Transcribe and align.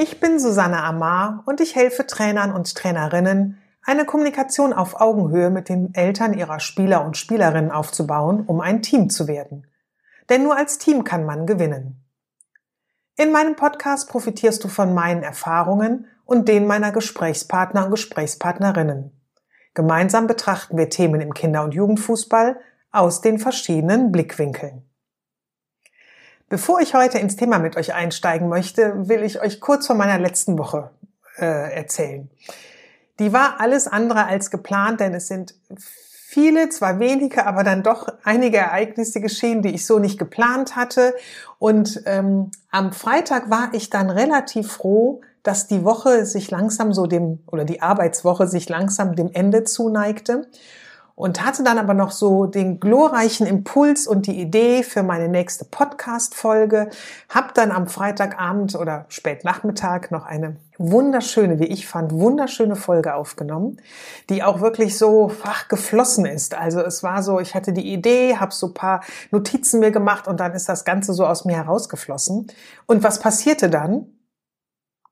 Ich 0.00 0.20
bin 0.20 0.38
Susanne 0.38 0.84
Amar 0.84 1.42
und 1.44 1.60
ich 1.60 1.74
helfe 1.74 2.06
Trainern 2.06 2.52
und 2.52 2.72
Trainerinnen, 2.72 3.58
eine 3.84 4.04
Kommunikation 4.04 4.72
auf 4.72 5.00
Augenhöhe 5.00 5.50
mit 5.50 5.68
den 5.68 5.92
Eltern 5.92 6.34
ihrer 6.34 6.60
Spieler 6.60 7.04
und 7.04 7.16
Spielerinnen 7.16 7.72
aufzubauen, 7.72 8.44
um 8.46 8.60
ein 8.60 8.80
Team 8.80 9.10
zu 9.10 9.26
werden. 9.26 9.66
Denn 10.28 10.44
nur 10.44 10.56
als 10.56 10.78
Team 10.78 11.02
kann 11.02 11.26
man 11.26 11.48
gewinnen. 11.48 12.04
In 13.16 13.32
meinem 13.32 13.56
Podcast 13.56 14.08
profitierst 14.08 14.62
du 14.62 14.68
von 14.68 14.94
meinen 14.94 15.24
Erfahrungen 15.24 16.06
und 16.24 16.46
denen 16.46 16.68
meiner 16.68 16.92
Gesprächspartner 16.92 17.86
und 17.86 17.90
Gesprächspartnerinnen. 17.90 19.20
Gemeinsam 19.74 20.28
betrachten 20.28 20.78
wir 20.78 20.90
Themen 20.90 21.20
im 21.20 21.34
Kinder- 21.34 21.64
und 21.64 21.74
Jugendfußball 21.74 22.60
aus 22.92 23.20
den 23.20 23.40
verschiedenen 23.40 24.12
Blickwinkeln. 24.12 24.88
Bevor 26.48 26.80
ich 26.80 26.94
heute 26.94 27.18
ins 27.18 27.36
Thema 27.36 27.58
mit 27.58 27.76
euch 27.76 27.92
einsteigen 27.92 28.48
möchte, 28.48 29.08
will 29.08 29.22
ich 29.22 29.42
euch 29.42 29.60
kurz 29.60 29.86
von 29.86 29.98
meiner 29.98 30.18
letzten 30.18 30.58
Woche 30.58 30.90
äh, 31.36 31.74
erzählen. 31.74 32.30
Die 33.18 33.34
war 33.34 33.60
alles 33.60 33.86
andere 33.86 34.24
als 34.24 34.50
geplant, 34.50 35.00
denn 35.00 35.12
es 35.12 35.28
sind 35.28 35.54
viele, 35.76 36.70
zwar 36.70 37.00
wenige, 37.00 37.46
aber 37.46 37.64
dann 37.64 37.82
doch 37.82 38.08
einige 38.24 38.56
Ereignisse 38.56 39.20
geschehen, 39.20 39.60
die 39.60 39.74
ich 39.74 39.84
so 39.84 39.98
nicht 39.98 40.18
geplant 40.18 40.74
hatte. 40.74 41.14
Und 41.58 42.02
ähm, 42.06 42.50
am 42.70 42.92
Freitag 42.92 43.50
war 43.50 43.70
ich 43.72 43.90
dann 43.90 44.08
relativ 44.08 44.72
froh, 44.72 45.20
dass 45.42 45.66
die 45.66 45.84
Woche 45.84 46.24
sich 46.24 46.50
langsam 46.50 46.94
so 46.94 47.06
dem, 47.06 47.40
oder 47.46 47.64
die 47.64 47.82
Arbeitswoche 47.82 48.46
sich 48.46 48.70
langsam 48.70 49.16
dem 49.16 49.30
Ende 49.32 49.64
zuneigte 49.64 50.48
und 51.18 51.44
hatte 51.44 51.64
dann 51.64 51.78
aber 51.78 51.94
noch 51.94 52.12
so 52.12 52.46
den 52.46 52.78
glorreichen 52.78 53.44
Impuls 53.44 54.06
und 54.06 54.28
die 54.28 54.40
Idee 54.40 54.84
für 54.84 55.02
meine 55.02 55.28
nächste 55.28 55.64
Podcast-Folge. 55.64 56.90
Hab 57.28 57.54
dann 57.54 57.72
am 57.72 57.88
Freitagabend 57.88 58.76
oder 58.76 59.04
Spätnachmittag 59.08 60.12
noch 60.12 60.26
eine 60.26 60.58
wunderschöne, 60.78 61.58
wie 61.58 61.66
ich 61.66 61.88
fand, 61.88 62.12
wunderschöne 62.12 62.76
Folge 62.76 63.16
aufgenommen, 63.16 63.82
die 64.30 64.44
auch 64.44 64.60
wirklich 64.60 64.96
so 64.96 65.32
ach, 65.42 65.66
geflossen 65.66 66.24
ist. 66.24 66.54
Also 66.54 66.78
es 66.82 67.02
war 67.02 67.24
so, 67.24 67.40
ich 67.40 67.56
hatte 67.56 67.72
die 67.72 67.92
Idee, 67.92 68.36
habe 68.36 68.54
so 68.54 68.72
paar 68.72 69.02
Notizen 69.32 69.80
mir 69.80 69.90
gemacht 69.90 70.28
und 70.28 70.38
dann 70.38 70.52
ist 70.52 70.68
das 70.68 70.84
Ganze 70.84 71.14
so 71.14 71.26
aus 71.26 71.44
mir 71.44 71.56
herausgeflossen. 71.56 72.46
Und 72.86 73.02
was 73.02 73.18
passierte 73.18 73.68
dann? 73.68 74.06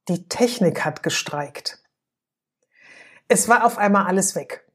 Die 0.08 0.28
Technik 0.28 0.84
hat 0.84 1.02
gestreikt. 1.02 1.82
Es 3.26 3.48
war 3.48 3.64
auf 3.64 3.76
einmal 3.76 4.06
alles 4.06 4.36
weg. 4.36 4.65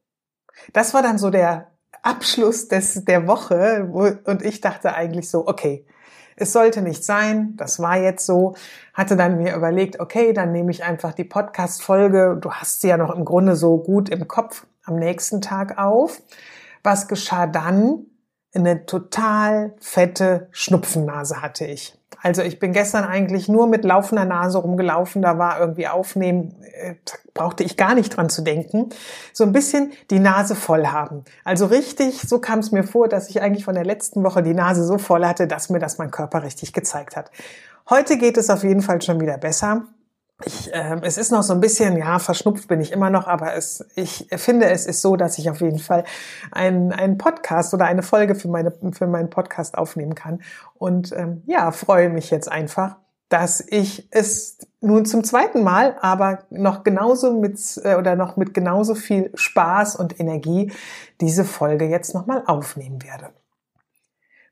Das 0.73 0.93
war 0.93 1.01
dann 1.01 1.17
so 1.17 1.29
der 1.29 1.67
Abschluss 2.03 2.67
des, 2.67 3.05
der 3.05 3.27
Woche 3.27 3.87
wo, 3.91 4.09
und 4.29 4.43
ich 4.43 4.61
dachte 4.61 4.93
eigentlich 4.93 5.29
so, 5.29 5.47
okay, 5.47 5.85
es 6.35 6.53
sollte 6.53 6.81
nicht 6.81 7.03
sein, 7.03 7.53
das 7.57 7.79
war 7.79 7.97
jetzt 7.97 8.25
so, 8.25 8.55
hatte 8.93 9.15
dann 9.15 9.37
mir 9.37 9.55
überlegt, 9.55 9.99
okay, 9.99 10.33
dann 10.33 10.51
nehme 10.51 10.71
ich 10.71 10.83
einfach 10.83 11.13
die 11.13 11.23
Podcast-Folge, 11.23 12.37
du 12.41 12.51
hast 12.51 12.81
sie 12.81 12.87
ja 12.87 12.97
noch 12.97 13.15
im 13.15 13.25
Grunde 13.25 13.55
so 13.55 13.77
gut 13.77 14.09
im 14.09 14.27
Kopf 14.27 14.65
am 14.85 14.95
nächsten 14.95 15.41
Tag 15.41 15.77
auf. 15.77 16.21
Was 16.83 17.07
geschah 17.07 17.45
dann? 17.45 18.07
Eine 18.53 18.85
total 18.85 19.73
fette 19.79 20.47
Schnupfennase 20.51 21.41
hatte 21.41 21.65
ich. 21.65 21.97
Also 22.21 22.43
ich 22.43 22.59
bin 22.59 22.71
gestern 22.71 23.03
eigentlich 23.03 23.47
nur 23.47 23.65
mit 23.65 23.83
laufender 23.83 24.25
Nase 24.25 24.59
rumgelaufen, 24.59 25.21
da 25.23 25.39
war 25.39 25.59
irgendwie 25.59 25.87
aufnehmen, 25.87 26.55
äh, 26.73 26.93
brauchte 27.33 27.63
ich 27.63 27.77
gar 27.77 27.95
nicht 27.95 28.15
dran 28.15 28.29
zu 28.29 28.43
denken. 28.43 28.89
So 29.33 29.43
ein 29.43 29.53
bisschen 29.53 29.91
die 30.11 30.19
Nase 30.19 30.55
voll 30.55 30.87
haben. 30.87 31.23
Also 31.43 31.65
richtig, 31.65 32.21
so 32.21 32.39
kam 32.39 32.59
es 32.59 32.71
mir 32.71 32.83
vor, 32.83 33.07
dass 33.07 33.29
ich 33.29 33.41
eigentlich 33.41 33.65
von 33.65 33.73
der 33.73 33.85
letzten 33.85 34.23
Woche 34.23 34.43
die 34.43 34.53
Nase 34.53 34.83
so 34.83 34.99
voll 34.99 35.25
hatte, 35.25 35.47
dass 35.47 35.69
mir 35.69 35.79
das 35.79 35.97
mein 35.97 36.11
Körper 36.11 36.43
richtig 36.43 36.73
gezeigt 36.73 37.15
hat. 37.15 37.31
Heute 37.89 38.17
geht 38.17 38.37
es 38.37 38.49
auf 38.49 38.63
jeden 38.63 38.81
Fall 38.81 39.01
schon 39.01 39.19
wieder 39.19 39.37
besser. 39.37 39.87
Ich, 40.45 40.73
äh, 40.73 40.97
es 41.03 41.17
ist 41.17 41.31
noch 41.31 41.43
so 41.43 41.53
ein 41.53 41.59
bisschen, 41.59 41.97
ja, 41.97 42.19
verschnupft 42.19 42.67
bin 42.67 42.81
ich 42.81 42.91
immer 42.91 43.09
noch, 43.09 43.27
aber 43.27 43.55
es, 43.55 43.85
ich 43.95 44.27
finde, 44.35 44.69
es 44.69 44.85
ist 44.85 45.01
so, 45.01 45.15
dass 45.15 45.37
ich 45.37 45.49
auf 45.49 45.61
jeden 45.61 45.79
Fall 45.79 46.03
einen, 46.51 46.91
einen 46.91 47.17
Podcast 47.17 47.73
oder 47.73 47.85
eine 47.85 48.03
Folge 48.03 48.35
für, 48.35 48.47
meine, 48.47 48.73
für 48.93 49.07
meinen 49.07 49.29
Podcast 49.29 49.77
aufnehmen 49.77 50.15
kann. 50.15 50.41
Und 50.75 51.11
ähm, 51.13 51.43
ja, 51.45 51.71
freue 51.71 52.09
mich 52.09 52.31
jetzt 52.31 52.51
einfach, 52.51 52.97
dass 53.29 53.63
ich 53.65 54.07
es 54.11 54.57
nun 54.81 55.05
zum 55.05 55.23
zweiten 55.23 55.63
Mal, 55.63 55.95
aber 56.01 56.39
noch 56.49 56.83
genauso 56.83 57.39
mit 57.39 57.59
äh, 57.83 57.95
oder 57.95 58.15
noch 58.15 58.35
mit 58.35 58.53
genauso 58.53 58.93
viel 58.93 59.31
Spaß 59.33 59.95
und 59.95 60.19
Energie 60.19 60.71
diese 61.21 61.45
Folge 61.45 61.85
jetzt 61.85 62.13
nochmal 62.13 62.43
aufnehmen 62.45 63.01
werde. 63.03 63.29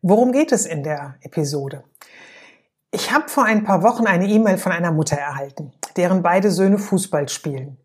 Worum 0.01 0.31
geht 0.31 0.53
es 0.53 0.65
in 0.65 0.83
der 0.83 1.15
Episode? 1.21 1.83
Ich 2.91 3.11
habe 3.11 3.27
vor 3.27 3.43
ein 3.43 3.65
paar 3.65 3.83
Wochen 3.83 4.07
eine 4.07 4.27
E-Mail 4.27 4.57
von 4.57 4.71
einer 4.71 4.91
Mutter 4.91 5.17
erhalten, 5.17 5.73
deren 5.99 6.23
beide 6.23 6.49
Söhne 6.49 6.77
Fußball 6.77 7.27
spielen. 7.27 7.77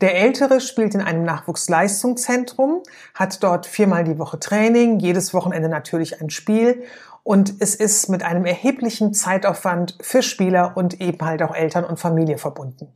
Der 0.00 0.16
Ältere 0.16 0.60
spielt 0.60 0.96
in 0.96 1.00
einem 1.00 1.22
Nachwuchsleistungszentrum, 1.22 2.82
hat 3.14 3.40
dort 3.44 3.66
viermal 3.66 4.02
die 4.02 4.18
Woche 4.18 4.40
Training, 4.40 4.98
jedes 4.98 5.32
Wochenende 5.32 5.68
natürlich 5.68 6.20
ein 6.20 6.28
Spiel 6.28 6.82
und 7.22 7.54
es 7.60 7.76
ist 7.76 8.08
mit 8.08 8.24
einem 8.24 8.44
erheblichen 8.46 9.14
Zeitaufwand 9.14 9.96
für 10.00 10.22
Spieler 10.22 10.72
und 10.74 11.00
eben 11.00 11.24
halt 11.24 11.40
auch 11.40 11.54
Eltern 11.54 11.84
und 11.84 12.00
Familie 12.00 12.36
verbunden. 12.36 12.88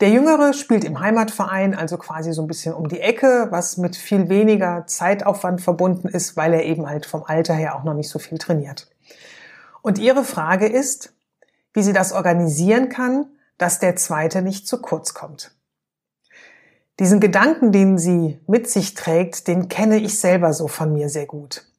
Der 0.00 0.08
Jüngere 0.08 0.54
spielt 0.54 0.84
im 0.84 0.98
Heimatverein, 0.98 1.74
also 1.74 1.98
quasi 1.98 2.32
so 2.32 2.40
ein 2.40 2.48
bisschen 2.48 2.72
um 2.72 2.88
die 2.88 3.00
Ecke, 3.00 3.48
was 3.50 3.76
mit 3.76 3.96
viel 3.96 4.30
weniger 4.30 4.86
Zeitaufwand 4.86 5.60
verbunden 5.60 6.08
ist, 6.08 6.38
weil 6.38 6.54
er 6.54 6.64
eben 6.64 6.88
halt 6.88 7.04
vom 7.04 7.22
Alter 7.24 7.52
her 7.52 7.76
auch 7.76 7.84
noch 7.84 7.92
nicht 7.92 8.08
so 8.08 8.18
viel 8.18 8.38
trainiert. 8.38 8.88
Und 9.82 9.98
ihre 9.98 10.24
Frage 10.24 10.66
ist, 10.66 11.12
wie 11.74 11.82
sie 11.82 11.92
das 11.92 12.14
organisieren 12.14 12.88
kann, 12.88 13.26
dass 13.60 13.78
der 13.78 13.94
zweite 13.94 14.40
nicht 14.40 14.66
zu 14.66 14.80
kurz 14.80 15.12
kommt. 15.12 15.54
Diesen 16.98 17.20
Gedanken, 17.20 17.72
den 17.72 17.98
sie 17.98 18.40
mit 18.46 18.68
sich 18.70 18.94
trägt, 18.94 19.48
den 19.48 19.68
kenne 19.68 19.98
ich 19.98 20.18
selber 20.18 20.54
so 20.54 20.66
von 20.66 20.92
mir 20.92 21.10
sehr 21.10 21.26
gut. 21.26 21.69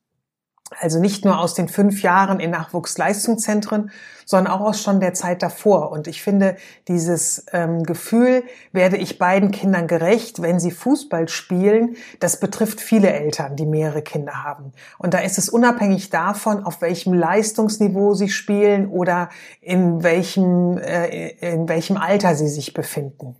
Also 0.79 0.99
nicht 0.99 1.25
nur 1.25 1.37
aus 1.37 1.53
den 1.53 1.67
fünf 1.67 2.01
Jahren 2.01 2.39
in 2.39 2.51
Nachwuchsleistungszentren, 2.51 3.91
sondern 4.25 4.53
auch 4.53 4.61
aus 4.61 4.81
schon 4.81 5.01
der 5.01 5.13
Zeit 5.13 5.43
davor. 5.43 5.91
Und 5.91 6.07
ich 6.07 6.23
finde, 6.23 6.55
dieses 6.87 7.45
ähm, 7.51 7.83
Gefühl, 7.83 8.43
werde 8.71 8.95
ich 8.95 9.19
beiden 9.19 9.51
Kindern 9.51 9.87
gerecht, 9.87 10.41
wenn 10.41 10.59
sie 10.61 10.71
Fußball 10.71 11.27
spielen, 11.27 11.97
das 12.21 12.39
betrifft 12.39 12.79
viele 12.79 13.11
Eltern, 13.11 13.57
die 13.57 13.65
mehrere 13.65 14.01
Kinder 14.01 14.45
haben. 14.45 14.71
Und 14.97 15.13
da 15.13 15.19
ist 15.19 15.37
es 15.37 15.49
unabhängig 15.49 16.09
davon, 16.09 16.63
auf 16.63 16.81
welchem 16.81 17.13
Leistungsniveau 17.13 18.13
sie 18.13 18.29
spielen 18.29 18.87
oder 18.87 19.29
in 19.59 20.03
welchem, 20.03 20.77
äh, 20.77 21.31
in 21.53 21.67
welchem 21.67 21.97
Alter 21.97 22.35
sie 22.35 22.47
sich 22.47 22.73
befinden. 22.73 23.35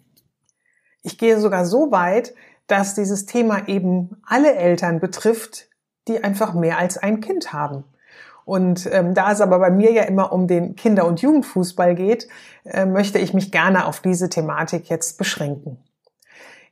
Ich 1.02 1.18
gehe 1.18 1.40
sogar 1.40 1.66
so 1.66 1.92
weit, 1.92 2.34
dass 2.68 2.96
dieses 2.96 3.26
Thema 3.26 3.68
eben 3.68 4.22
alle 4.26 4.56
Eltern 4.56 5.00
betrifft, 5.00 5.71
die 6.08 6.24
einfach 6.24 6.54
mehr 6.54 6.78
als 6.78 6.98
ein 6.98 7.22
Kind 7.22 7.54
haben. 7.54 7.84
Und 8.46 8.90
ähm, 8.92 9.14
da 9.14 9.32
es 9.32 9.42
aber 9.42 9.60
bei 9.60 9.70
mir 9.70 9.92
ja 9.92 10.04
immer 10.04 10.34
um 10.34 10.48
den 10.48 10.76
Kinder- 10.76 11.06
und 11.06 11.22
Jugendfußball 11.22 11.96
geht, 11.96 12.28
äh, 12.66 12.86
möchte 12.86 13.20
ich 13.20 13.34
mich 13.34 13.52
gerne 13.52 13.86
auf 13.86 14.00
diese 14.00 14.30
Thematik 14.30 14.90
jetzt 14.90 15.18
beschränken. 15.18 15.78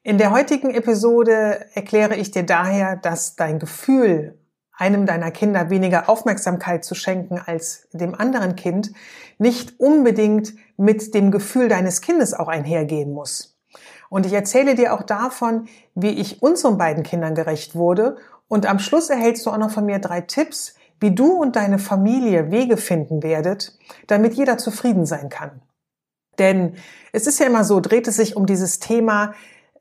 In 0.01 0.17
der 0.17 0.31
heutigen 0.31 0.73
Episode 0.73 1.65
erkläre 1.73 2.15
ich 2.15 2.31
dir 2.31 2.43
daher, 2.43 2.95
dass 2.95 3.35
dein 3.35 3.59
Gefühl, 3.59 4.37
einem 4.73 5.05
deiner 5.05 5.29
Kinder 5.29 5.69
weniger 5.69 6.09
Aufmerksamkeit 6.09 6.85
zu 6.85 6.95
schenken 6.95 7.37
als 7.37 7.87
dem 7.91 8.15
anderen 8.15 8.55
Kind, 8.55 8.91
nicht 9.37 9.79
unbedingt 9.79 10.53
mit 10.77 11.13
dem 11.13 11.31
Gefühl 11.31 11.67
deines 11.67 11.99
Kindes 12.01 12.33
auch 12.33 12.47
einhergehen 12.47 13.11
muss. 13.11 13.57
Und 14.09 14.25
ich 14.25 14.33
erzähle 14.33 14.75
dir 14.75 14.93
auch 14.93 15.03
davon, 15.03 15.67
wie 15.95 16.11
ich 16.11 16.41
unseren 16.41 16.77
beiden 16.77 17.03
Kindern 17.03 17.35
gerecht 17.35 17.75
wurde 17.75 18.17
und 18.49 18.65
am 18.65 18.79
Schluss 18.79 19.09
erhältst 19.09 19.45
du 19.45 19.51
auch 19.51 19.57
noch 19.57 19.71
von 19.71 19.85
mir 19.85 19.99
drei 19.99 20.19
Tipps, 20.19 20.75
wie 20.99 21.15
du 21.15 21.31
und 21.31 21.55
deine 21.55 21.79
Familie 21.79 22.51
Wege 22.51 22.75
finden 22.75 23.23
werdet, 23.23 23.77
damit 24.07 24.33
jeder 24.33 24.57
zufrieden 24.57 25.05
sein 25.05 25.29
kann. 25.29 25.61
Denn 26.39 26.75
es 27.13 27.27
ist 27.27 27.39
ja 27.39 27.45
immer 27.45 27.63
so, 27.63 27.79
dreht 27.79 28.07
es 28.07 28.17
sich 28.17 28.35
um 28.35 28.45
dieses 28.45 28.79
Thema, 28.79 29.33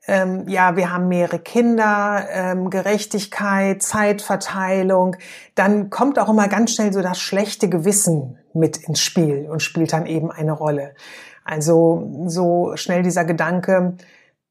ähm, 0.07 0.47
ja, 0.47 0.75
wir 0.77 0.93
haben 0.93 1.07
mehrere 1.07 1.39
Kinder, 1.39 2.25
ähm, 2.31 2.69
Gerechtigkeit, 2.69 3.83
Zeitverteilung, 3.83 5.17
dann 5.55 5.89
kommt 5.89 6.17
auch 6.19 6.29
immer 6.29 6.47
ganz 6.47 6.73
schnell 6.73 6.93
so 6.93 7.01
das 7.01 7.19
schlechte 7.19 7.69
Gewissen 7.69 8.37
mit 8.53 8.77
ins 8.77 9.01
Spiel 9.01 9.47
und 9.49 9.61
spielt 9.61 9.93
dann 9.93 10.05
eben 10.05 10.31
eine 10.31 10.53
Rolle. 10.53 10.95
Also 11.43 12.25
so 12.27 12.73
schnell 12.75 13.03
dieser 13.03 13.25
Gedanke, 13.25 13.95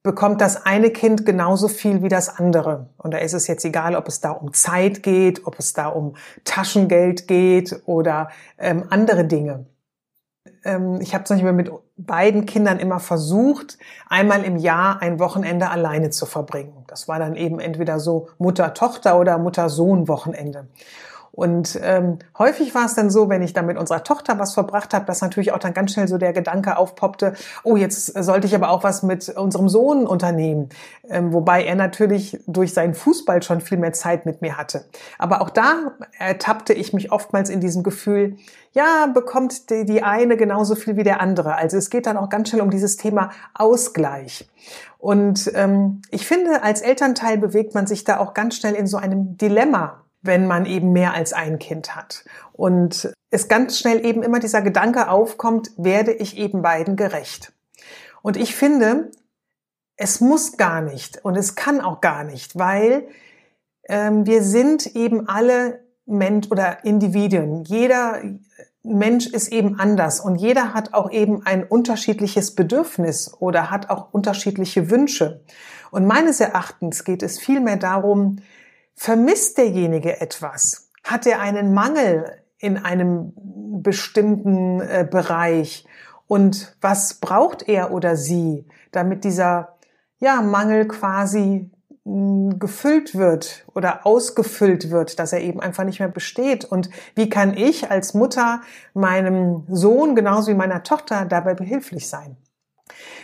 bekommt 0.09 0.41
das 0.41 0.65
eine 0.65 0.89
Kind 0.89 1.27
genauso 1.27 1.69
viel 1.69 2.03
wie 2.03 2.09
das 2.09 2.39
andere. 2.39 2.87
Und 2.97 3.13
da 3.13 3.19
ist 3.19 3.35
es 3.35 3.47
jetzt 3.47 3.63
egal, 3.67 3.95
ob 3.95 4.09
es 4.09 4.21
da 4.21 4.31
um 4.31 4.55
Zeit 4.55 5.03
geht, 5.03 5.47
ob 5.47 5.59
es 5.59 5.75
da 5.75 5.89
um 5.89 6.15
Taschengeld 6.45 7.29
geht 7.29 7.83
oder 7.85 8.31
ähm, 8.57 8.85
andere 8.89 9.27
Dinge. 9.27 9.67
Ähm, 10.65 10.99
ich 11.03 11.13
habe 11.13 11.25
zum 11.25 11.37
Beispiel 11.37 11.53
mit 11.53 11.71
beiden 11.99 12.47
Kindern 12.47 12.79
immer 12.79 13.01
versucht, 13.01 13.77
einmal 14.09 14.45
im 14.45 14.57
Jahr 14.57 15.03
ein 15.03 15.19
Wochenende 15.19 15.69
alleine 15.69 16.09
zu 16.09 16.25
verbringen. 16.25 16.85
Das 16.87 17.07
war 17.07 17.19
dann 17.19 17.37
eben 17.37 17.61
entweder 17.61 18.01
so 18.01 18.31
Mutter-Tochter 18.39 19.21
oder 19.21 19.37
Mutter-Sohn-Wochenende. 19.37 20.69
Und 21.39 21.79
ähm, 21.85 22.19
häufig 22.37 22.75
war 22.75 22.85
es 22.85 22.97
dann 22.97 23.11
so, 23.11 23.29
wenn 23.29 23.43
ich 23.43 23.53
dann 23.53 23.65
mit 23.65 23.79
unserer 23.79 24.03
Tochter 24.03 24.41
was 24.41 24.55
verbracht 24.55 24.93
habe, 24.93 25.05
dass 25.05 25.21
natürlich 25.21 25.53
auch 25.53 25.61
dann 25.61 25.73
ganz 25.73 25.93
schnell 25.93 26.09
so 26.09 26.19
der 26.19 26.33
Gedanke 26.33 26.77
aufpoppte, 26.77 27.35
oh, 27.63 27.77
jetzt 27.77 28.07
sollte 28.07 28.49
ich 28.49 28.57
aber 28.57 28.71
auch 28.71 28.83
was 28.83 29.05
mit 29.05 29.29
unserem 29.29 29.69
Sohn 29.69 30.05
unternehmen. 30.05 30.71
Ähm, 31.09 31.33
wobei 31.33 31.65
er 31.65 31.77
natürlich 31.77 32.41
durch 32.49 32.75
seinen 32.75 32.95
Fußball 32.95 33.41
schon 33.45 33.61
viel 33.61 33.79
mehr 33.79 33.93
Zeit 33.93 34.27
mit 34.27 34.43
mir 34.43 34.57
hatte. 34.57 34.87
Aber 35.17 35.41
auch 35.41 35.51
da 35.51 35.93
ertappte 36.19 36.73
ich 36.73 36.93
mich 36.93 37.13
oftmals 37.13 37.51
in 37.51 37.61
diesem 37.61 37.85
Gefühl, 37.85 38.37
ja, 38.73 39.07
bekommt 39.07 39.71
die, 39.71 39.85
die 39.85 40.03
eine 40.03 40.37
genauso 40.37 40.75
viel 40.75 40.97
wie 40.97 41.05
der 41.05 41.21
andere. 41.21 41.55
Also 41.55 41.77
es 41.77 41.89
geht 41.89 42.07
dann 42.07 42.17
auch 42.17 42.31
ganz 42.31 42.49
schnell 42.49 42.63
um 42.63 42.71
dieses 42.71 42.97
Thema 42.97 43.31
Ausgleich. 43.55 44.51
Und 44.99 45.53
ähm, 45.55 46.03
ich 46.11 46.27
finde, 46.27 46.65
als 46.65 46.81
Elternteil 46.81 47.39
bewegt 47.39 47.77
man 47.77 47.87
sich 47.87 48.03
da 48.03 48.19
auch 48.19 48.35
ganz 48.35 48.57
schnell 48.57 48.75
in 48.75 48.89
so 48.89 48.97
einem 48.97 49.39
Dilemma 49.39 50.03
wenn 50.23 50.47
man 50.47 50.67
eben 50.67 50.93
mehr 50.93 51.15
als 51.15 51.33
ein 51.33 51.59
Kind 51.59 51.95
hat. 51.95 52.25
Und 52.53 53.13
es 53.31 53.49
ganz 53.49 53.79
schnell 53.79 54.05
eben 54.05 54.23
immer 54.23 54.41
dieser 54.41 54.63
Gedanke 54.63 55.09
aufkommt, 55.09 55.71
werde 55.77 56.13
ich 56.13 56.37
eben 56.37 56.63
beiden 56.63 56.97
gerecht. 56.97 57.53
Und 58.23 58.37
ich 58.37 58.55
finde, 58.55 59.11
es 59.97 60.21
muss 60.21 60.57
gar 60.57 60.81
nicht 60.81 61.25
und 61.25 61.37
es 61.37 61.55
kann 61.55 61.81
auch 61.81 62.01
gar 62.01 62.25
nicht, 62.25 62.59
weil 62.59 63.09
ähm, 63.89 64.27
wir 64.27 64.43
sind 64.43 64.95
eben 64.95 65.29
alle 65.29 65.81
Mensch 66.07 66.51
oder 66.51 66.85
Individuen. 66.85 67.65
Jeder 67.65 68.23
Mensch 68.83 69.27
ist 69.27 69.49
eben 69.53 69.79
anders 69.79 70.21
und 70.21 70.37
jeder 70.37 70.73
hat 70.73 70.95
auch 70.95 71.11
eben 71.11 71.45
ein 71.45 71.65
unterschiedliches 71.65 72.55
Bedürfnis 72.55 73.35
oder 73.41 73.71
hat 73.71 73.91
auch 73.91 74.13
unterschiedliche 74.13 74.91
Wünsche. 74.91 75.43
Und 75.91 76.07
meines 76.07 76.41
Erachtens 76.41 77.05
geht 77.05 77.23
es 77.23 77.39
vielmehr 77.39 77.77
darum, 77.77 78.37
Vermisst 79.01 79.59
derjenige 79.59 80.21
etwas? 80.21 80.91
Hat 81.05 81.25
er 81.25 81.41
einen 81.41 81.73
Mangel 81.73 82.33
in 82.59 82.77
einem 82.77 83.33
bestimmten 83.81 84.81
äh, 84.81 85.07
Bereich? 85.09 85.87
Und 86.27 86.77
was 86.81 87.15
braucht 87.15 87.69
er 87.69 87.93
oder 87.93 88.17
sie, 88.17 88.67
damit 88.91 89.23
dieser 89.23 89.77
ja, 90.19 90.43
Mangel 90.43 90.89
quasi 90.89 91.71
hm, 92.05 92.59
gefüllt 92.59 93.15
wird 93.15 93.65
oder 93.73 94.05
ausgefüllt 94.05 94.91
wird, 94.91 95.21
dass 95.21 95.33
er 95.33 95.43
eben 95.43 95.61
einfach 95.61 95.85
nicht 95.85 96.01
mehr 96.01 96.09
besteht? 96.09 96.65
Und 96.65 96.91
wie 97.15 97.29
kann 97.29 97.57
ich 97.57 97.93
als 97.93 98.15
Mutter 98.15 98.63
meinem 98.95 99.63
Sohn 99.69 100.17
genauso 100.17 100.51
wie 100.51 100.57
meiner 100.57 100.83
Tochter 100.83 101.25
dabei 101.25 101.55
behilflich 101.55 102.09
sein? 102.09 102.37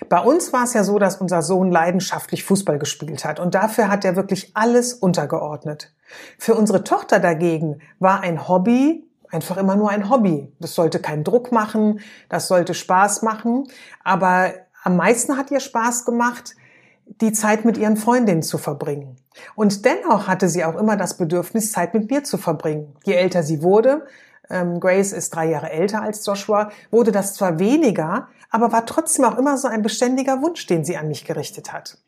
Bei 0.08 0.20
uns 0.20 0.52
war 0.52 0.64
es 0.64 0.74
ja 0.74 0.84
so, 0.84 0.98
dass 0.98 1.16
unser 1.16 1.42
Sohn 1.42 1.70
leidenschaftlich 1.70 2.44
Fußball 2.44 2.78
gespielt 2.78 3.24
hat 3.24 3.40
und 3.40 3.54
dafür 3.54 3.88
hat 3.88 4.04
er 4.04 4.16
wirklich 4.16 4.52
alles 4.54 4.94
untergeordnet. 4.94 5.92
Für 6.38 6.54
unsere 6.54 6.84
Tochter 6.84 7.20
dagegen 7.20 7.80
war 7.98 8.20
ein 8.20 8.48
Hobby 8.48 9.08
einfach 9.34 9.56
immer 9.56 9.76
nur 9.76 9.90
ein 9.90 10.08
Hobby. 10.08 10.52
Das 10.60 10.74
sollte 10.74 11.00
keinen 11.00 11.24
Druck 11.24 11.52
machen, 11.52 12.00
das 12.28 12.46
sollte 12.48 12.72
Spaß 12.72 13.22
machen, 13.22 13.64
aber 14.02 14.52
am 14.84 14.96
meisten 14.96 15.36
hat 15.36 15.50
ihr 15.50 15.60
Spaß 15.60 16.04
gemacht, 16.04 16.54
die 17.20 17.32
Zeit 17.32 17.64
mit 17.64 17.76
ihren 17.76 17.96
Freundinnen 17.96 18.42
zu 18.42 18.56
verbringen. 18.58 19.16
Und 19.54 19.84
dennoch 19.84 20.28
hatte 20.28 20.48
sie 20.48 20.64
auch 20.64 20.76
immer 20.76 20.96
das 20.96 21.16
Bedürfnis, 21.16 21.72
Zeit 21.72 21.92
mit 21.92 22.10
mir 22.10 22.24
zu 22.24 22.38
verbringen. 22.38 22.94
Je 23.04 23.14
älter 23.14 23.42
sie 23.42 23.62
wurde, 23.62 24.06
ähm, 24.50 24.80
Grace 24.80 25.12
ist 25.12 25.34
drei 25.34 25.46
Jahre 25.46 25.70
älter 25.70 26.02
als 26.02 26.24
Joshua, 26.26 26.70
wurde 26.90 27.12
das 27.12 27.34
zwar 27.34 27.58
weniger, 27.58 28.28
aber 28.50 28.72
war 28.72 28.86
trotzdem 28.86 29.24
auch 29.24 29.38
immer 29.38 29.56
so 29.58 29.68
ein 29.68 29.82
beständiger 29.82 30.42
Wunsch, 30.42 30.66
den 30.66 30.84
sie 30.84 30.96
an 30.96 31.08
mich 31.08 31.24
gerichtet 31.24 31.72
hat. 31.72 31.98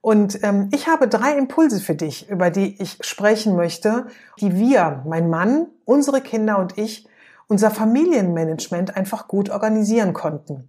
Und 0.00 0.42
ähm, 0.42 0.68
ich 0.72 0.86
habe 0.86 1.08
drei 1.08 1.36
Impulse 1.36 1.80
für 1.80 1.94
dich, 1.94 2.30
über 2.30 2.50
die 2.50 2.80
ich 2.80 2.98
sprechen 3.00 3.56
möchte, 3.56 4.06
die 4.40 4.56
wir, 4.56 5.02
mein 5.06 5.28
Mann, 5.28 5.66
unsere 5.84 6.20
Kinder 6.20 6.58
und 6.58 6.78
ich, 6.78 7.06
unser 7.48 7.70
Familienmanagement 7.70 8.96
einfach 8.96 9.26
gut 9.26 9.50
organisieren 9.50 10.12
konnten. 10.12 10.68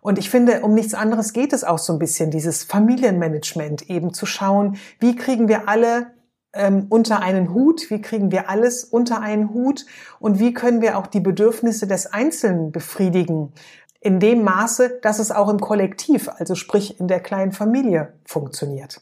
Und 0.00 0.18
ich 0.18 0.30
finde, 0.30 0.62
um 0.62 0.74
nichts 0.74 0.94
anderes 0.94 1.32
geht 1.32 1.52
es 1.52 1.64
auch 1.64 1.78
so 1.78 1.92
ein 1.92 1.98
bisschen, 1.98 2.30
dieses 2.30 2.64
Familienmanagement 2.64 3.88
eben 3.88 4.12
zu 4.14 4.26
schauen, 4.26 4.76
wie 4.98 5.14
kriegen 5.14 5.48
wir 5.48 5.68
alle 5.68 6.08
ähm, 6.52 6.86
unter 6.88 7.20
einen 7.20 7.52
Hut, 7.54 7.90
wie 7.90 8.02
kriegen 8.02 8.30
wir 8.30 8.48
alles 8.48 8.84
unter 8.84 9.20
einen 9.20 9.50
Hut 9.50 9.86
und 10.18 10.38
wie 10.38 10.52
können 10.52 10.80
wir 10.82 10.98
auch 10.98 11.06
die 11.06 11.20
Bedürfnisse 11.20 11.86
des 11.86 12.06
Einzelnen 12.06 12.72
befriedigen, 12.72 13.52
in 14.00 14.18
dem 14.18 14.42
Maße, 14.42 14.98
dass 15.00 15.18
es 15.18 15.30
auch 15.30 15.48
im 15.48 15.60
Kollektiv, 15.60 16.28
also 16.28 16.54
sprich 16.54 16.98
in 16.98 17.08
der 17.08 17.20
kleinen 17.20 17.52
Familie 17.52 18.14
funktioniert. 18.24 19.00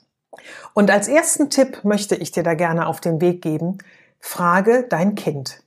Und 0.74 0.90
als 0.90 1.08
ersten 1.08 1.50
Tipp 1.50 1.84
möchte 1.84 2.14
ich 2.14 2.30
dir 2.32 2.42
da 2.42 2.54
gerne 2.54 2.86
auf 2.86 3.00
den 3.00 3.20
Weg 3.20 3.42
geben, 3.42 3.78
frage 4.20 4.86
dein 4.88 5.14
Kind. 5.14 5.62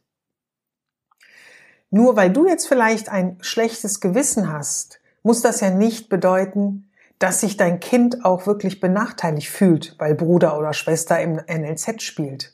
Nur 1.89 2.15
weil 2.15 2.31
du 2.31 2.47
jetzt 2.47 2.68
vielleicht 2.68 3.09
ein 3.09 3.38
schlechtes 3.41 4.00
Gewissen 4.00 4.51
hast, 4.51 5.00
muss 5.24 5.41
das 5.41 5.62
ja 5.62 5.69
nicht 5.69 6.09
bedeuten, 6.09 6.89
dass 7.19 7.42
sich 7.42 7.57
dein 7.57 7.80
Kind 7.80 8.25
auch 8.25 8.48
wirklich 8.48 8.80
benachteiligt 8.80 9.50
fühlt, 9.50 9.95
weil 10.00 10.15
Bruder 10.15 10.57
oder 10.57 10.74
Schwester 10.74 11.19
im 11.21 11.39
NLZ 11.48 12.01
spielt. 12.01 12.54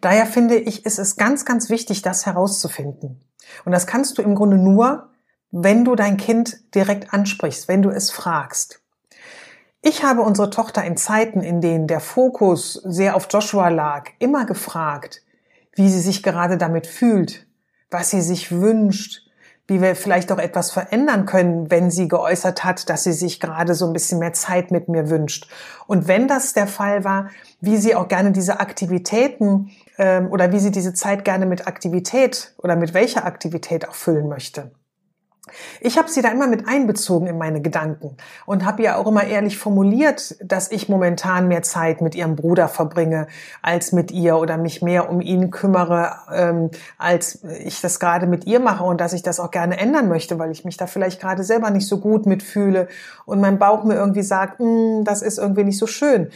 Daher 0.00 0.26
finde 0.26 0.56
ich, 0.56 0.84
ist 0.84 0.98
es 0.98 1.16
ganz, 1.16 1.44
ganz 1.44 1.70
wichtig, 1.70 2.02
das 2.02 2.26
herauszufinden. 2.26 3.20
Und 3.64 3.72
das 3.72 3.86
kannst 3.86 4.18
du 4.18 4.22
im 4.22 4.34
Grunde 4.34 4.58
nur, 4.58 5.10
wenn 5.50 5.84
du 5.84 5.94
dein 5.94 6.16
Kind 6.16 6.74
direkt 6.74 7.14
ansprichst, 7.14 7.68
wenn 7.68 7.82
du 7.82 7.90
es 7.90 8.10
fragst. 8.10 8.80
Ich 9.82 10.02
habe 10.02 10.22
unsere 10.22 10.50
Tochter 10.50 10.82
in 10.82 10.96
Zeiten, 10.96 11.42
in 11.42 11.60
denen 11.60 11.86
der 11.86 12.00
Fokus 12.00 12.72
sehr 12.84 13.14
auf 13.14 13.28
Joshua 13.30 13.68
lag, 13.68 14.10
immer 14.18 14.46
gefragt, 14.46 15.22
wie 15.74 15.88
sie 15.88 16.00
sich 16.00 16.22
gerade 16.22 16.56
damit 16.56 16.86
fühlt, 16.86 17.46
was 17.90 18.10
sie 18.10 18.22
sich 18.22 18.50
wünscht, 18.50 19.23
wie 19.66 19.80
wir 19.80 19.96
vielleicht 19.96 20.30
auch 20.30 20.38
etwas 20.38 20.70
verändern 20.70 21.24
können, 21.24 21.70
wenn 21.70 21.90
sie 21.90 22.08
geäußert 22.08 22.64
hat, 22.64 22.90
dass 22.90 23.04
sie 23.04 23.12
sich 23.12 23.40
gerade 23.40 23.74
so 23.74 23.86
ein 23.86 23.94
bisschen 23.94 24.18
mehr 24.18 24.34
Zeit 24.34 24.70
mit 24.70 24.88
mir 24.88 25.08
wünscht. 25.08 25.48
Und 25.86 26.06
wenn 26.06 26.28
das 26.28 26.52
der 26.52 26.66
Fall 26.66 27.04
war, 27.04 27.30
wie 27.60 27.78
sie 27.78 27.94
auch 27.94 28.08
gerne 28.08 28.32
diese 28.32 28.60
Aktivitäten 28.60 29.70
ähm, 29.96 30.30
oder 30.30 30.52
wie 30.52 30.58
sie 30.58 30.70
diese 30.70 30.92
Zeit 30.92 31.24
gerne 31.24 31.46
mit 31.46 31.66
Aktivität 31.66 32.54
oder 32.58 32.76
mit 32.76 32.92
welcher 32.92 33.24
Aktivität 33.24 33.88
auch 33.88 33.94
füllen 33.94 34.28
möchte. 34.28 34.70
Ich 35.80 35.98
habe 35.98 36.08
sie 36.08 36.22
da 36.22 36.30
immer 36.30 36.46
mit 36.46 36.66
einbezogen 36.66 37.26
in 37.26 37.36
meine 37.36 37.60
Gedanken 37.60 38.16
und 38.46 38.64
habe 38.64 38.82
ihr 38.82 38.96
auch 38.96 39.06
immer 39.06 39.24
ehrlich 39.24 39.58
formuliert, 39.58 40.36
dass 40.42 40.70
ich 40.70 40.88
momentan 40.88 41.48
mehr 41.48 41.62
Zeit 41.62 42.00
mit 42.00 42.14
ihrem 42.14 42.34
Bruder 42.34 42.66
verbringe 42.66 43.26
als 43.60 43.92
mit 43.92 44.10
ihr 44.10 44.38
oder 44.38 44.56
mich 44.56 44.80
mehr 44.80 45.10
um 45.10 45.20
ihn 45.20 45.50
kümmere, 45.50 46.16
ähm, 46.32 46.70
als 46.96 47.44
ich 47.44 47.82
das 47.82 48.00
gerade 48.00 48.26
mit 48.26 48.46
ihr 48.46 48.58
mache 48.58 48.84
und 48.84 49.00
dass 49.02 49.12
ich 49.12 49.22
das 49.22 49.38
auch 49.38 49.50
gerne 49.50 49.78
ändern 49.78 50.08
möchte, 50.08 50.38
weil 50.38 50.50
ich 50.50 50.64
mich 50.64 50.78
da 50.78 50.86
vielleicht 50.86 51.20
gerade 51.20 51.44
selber 51.44 51.68
nicht 51.70 51.88
so 51.88 52.00
gut 52.00 52.24
mitfühle 52.24 52.88
und 53.26 53.40
mein 53.40 53.58
Bauch 53.58 53.84
mir 53.84 53.96
irgendwie 53.96 54.22
sagt, 54.22 54.60
hm, 54.60 55.04
das 55.04 55.20
ist 55.20 55.38
irgendwie 55.38 55.64
nicht 55.64 55.78
so 55.78 55.86
schön. 55.86 56.30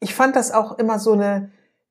Ich 0.00 0.14
fand 0.14 0.36
das 0.36 0.52
auch 0.52 0.78
immer 0.78 0.98
so 0.98 1.12
eine 1.12 1.50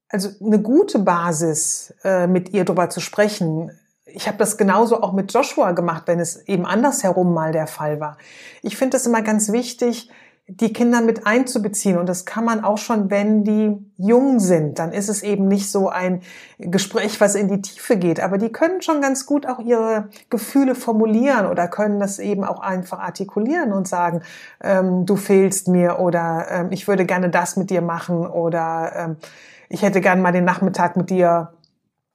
also 0.10 0.30
eine 0.42 0.62
gute 0.62 1.00
Basis, 1.00 1.94
äh, 2.06 2.28
mit 2.28 2.54
ihr 2.54 2.64
drüber 2.64 2.90
zu 2.90 3.02
sprechen 3.02 3.72
ich 4.14 4.28
habe 4.28 4.38
das 4.38 4.58
genauso 4.58 5.02
auch 5.02 5.14
mit 5.14 5.34
Joshua 5.34 5.72
gemacht, 5.72 6.04
wenn 6.06 6.20
es 6.20 6.48
eben 6.48 6.66
andersherum 6.66 7.34
mal 7.34 7.52
der 7.52 7.68
Fall 7.68 8.00
war. 8.00 8.18
Ich 8.62 8.78
finde 8.78 8.98
es 8.98 9.06
immer 9.06 9.22
ganz 9.22 9.52
wichtig, 9.52 10.10
die 10.50 10.72
Kinder 10.72 11.02
mit 11.02 11.28
einzubeziehen. 11.28 11.98
Und 11.98 12.08
das 12.08 12.26
kann 12.26 12.46
man 12.46 12.64
auch 12.64 12.78
schon, 12.78 13.10
wenn 13.10 13.44
die 13.44 13.78
jung 13.98 14.40
sind. 14.40 14.80
Dann 14.80 14.94
ist 14.94 15.10
es 15.10 15.22
eben 15.22 15.50
nicht 15.50 15.70
so 15.70 15.90
ein 15.90 16.22
Gespräch, 16.58 17.20
was 17.20 17.36
in 17.36 17.50
die 17.50 17.62
Tiefe 17.62 17.98
geht. 17.98 18.22
Aber 18.22 18.38
die 18.38 18.50
können 18.50 18.82
schon 18.82 19.02
ganz 19.02 19.26
gut 19.26 19.46
auch 19.46 19.60
ihre 19.60 20.08
Gefühle 20.30 20.74
formulieren 20.74 21.48
oder 21.48 21.68
können 21.68 22.00
das 22.00 22.18
eben 22.20 22.46
auch 22.46 22.62
einfach 22.62 23.00
artikulieren 23.00 23.74
und 23.74 23.90
sagen, 23.90 24.22
ähm, 24.64 25.06
du 25.06 25.18
fehlst 25.18 25.68
mir 25.68 26.00
oder 26.00 26.48
ähm, 26.50 26.68
ich 26.72 26.88
würde 26.88 27.06
gerne 27.06 27.30
das 27.30 27.58
mit 27.58 27.70
dir 27.70 27.82
machen 27.82 28.26
oder 28.26 28.94
ähm, 28.96 29.16
ich 29.68 29.82
hätte 29.82 30.00
gerne 30.00 30.22
mal 30.22 30.32
den 30.32 30.46
Nachmittag 30.46 30.96
mit 30.96 31.10
dir 31.10 31.52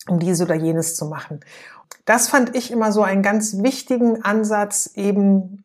um 0.08 0.18
dies 0.18 0.40
oder 0.40 0.54
jenes 0.54 0.96
zu 0.96 1.06
machen. 1.06 1.40
Das 2.04 2.28
fand 2.28 2.56
ich 2.56 2.70
immer 2.70 2.92
so 2.92 3.02
einen 3.02 3.22
ganz 3.22 3.62
wichtigen 3.62 4.24
Ansatz, 4.24 4.90
eben 4.94 5.64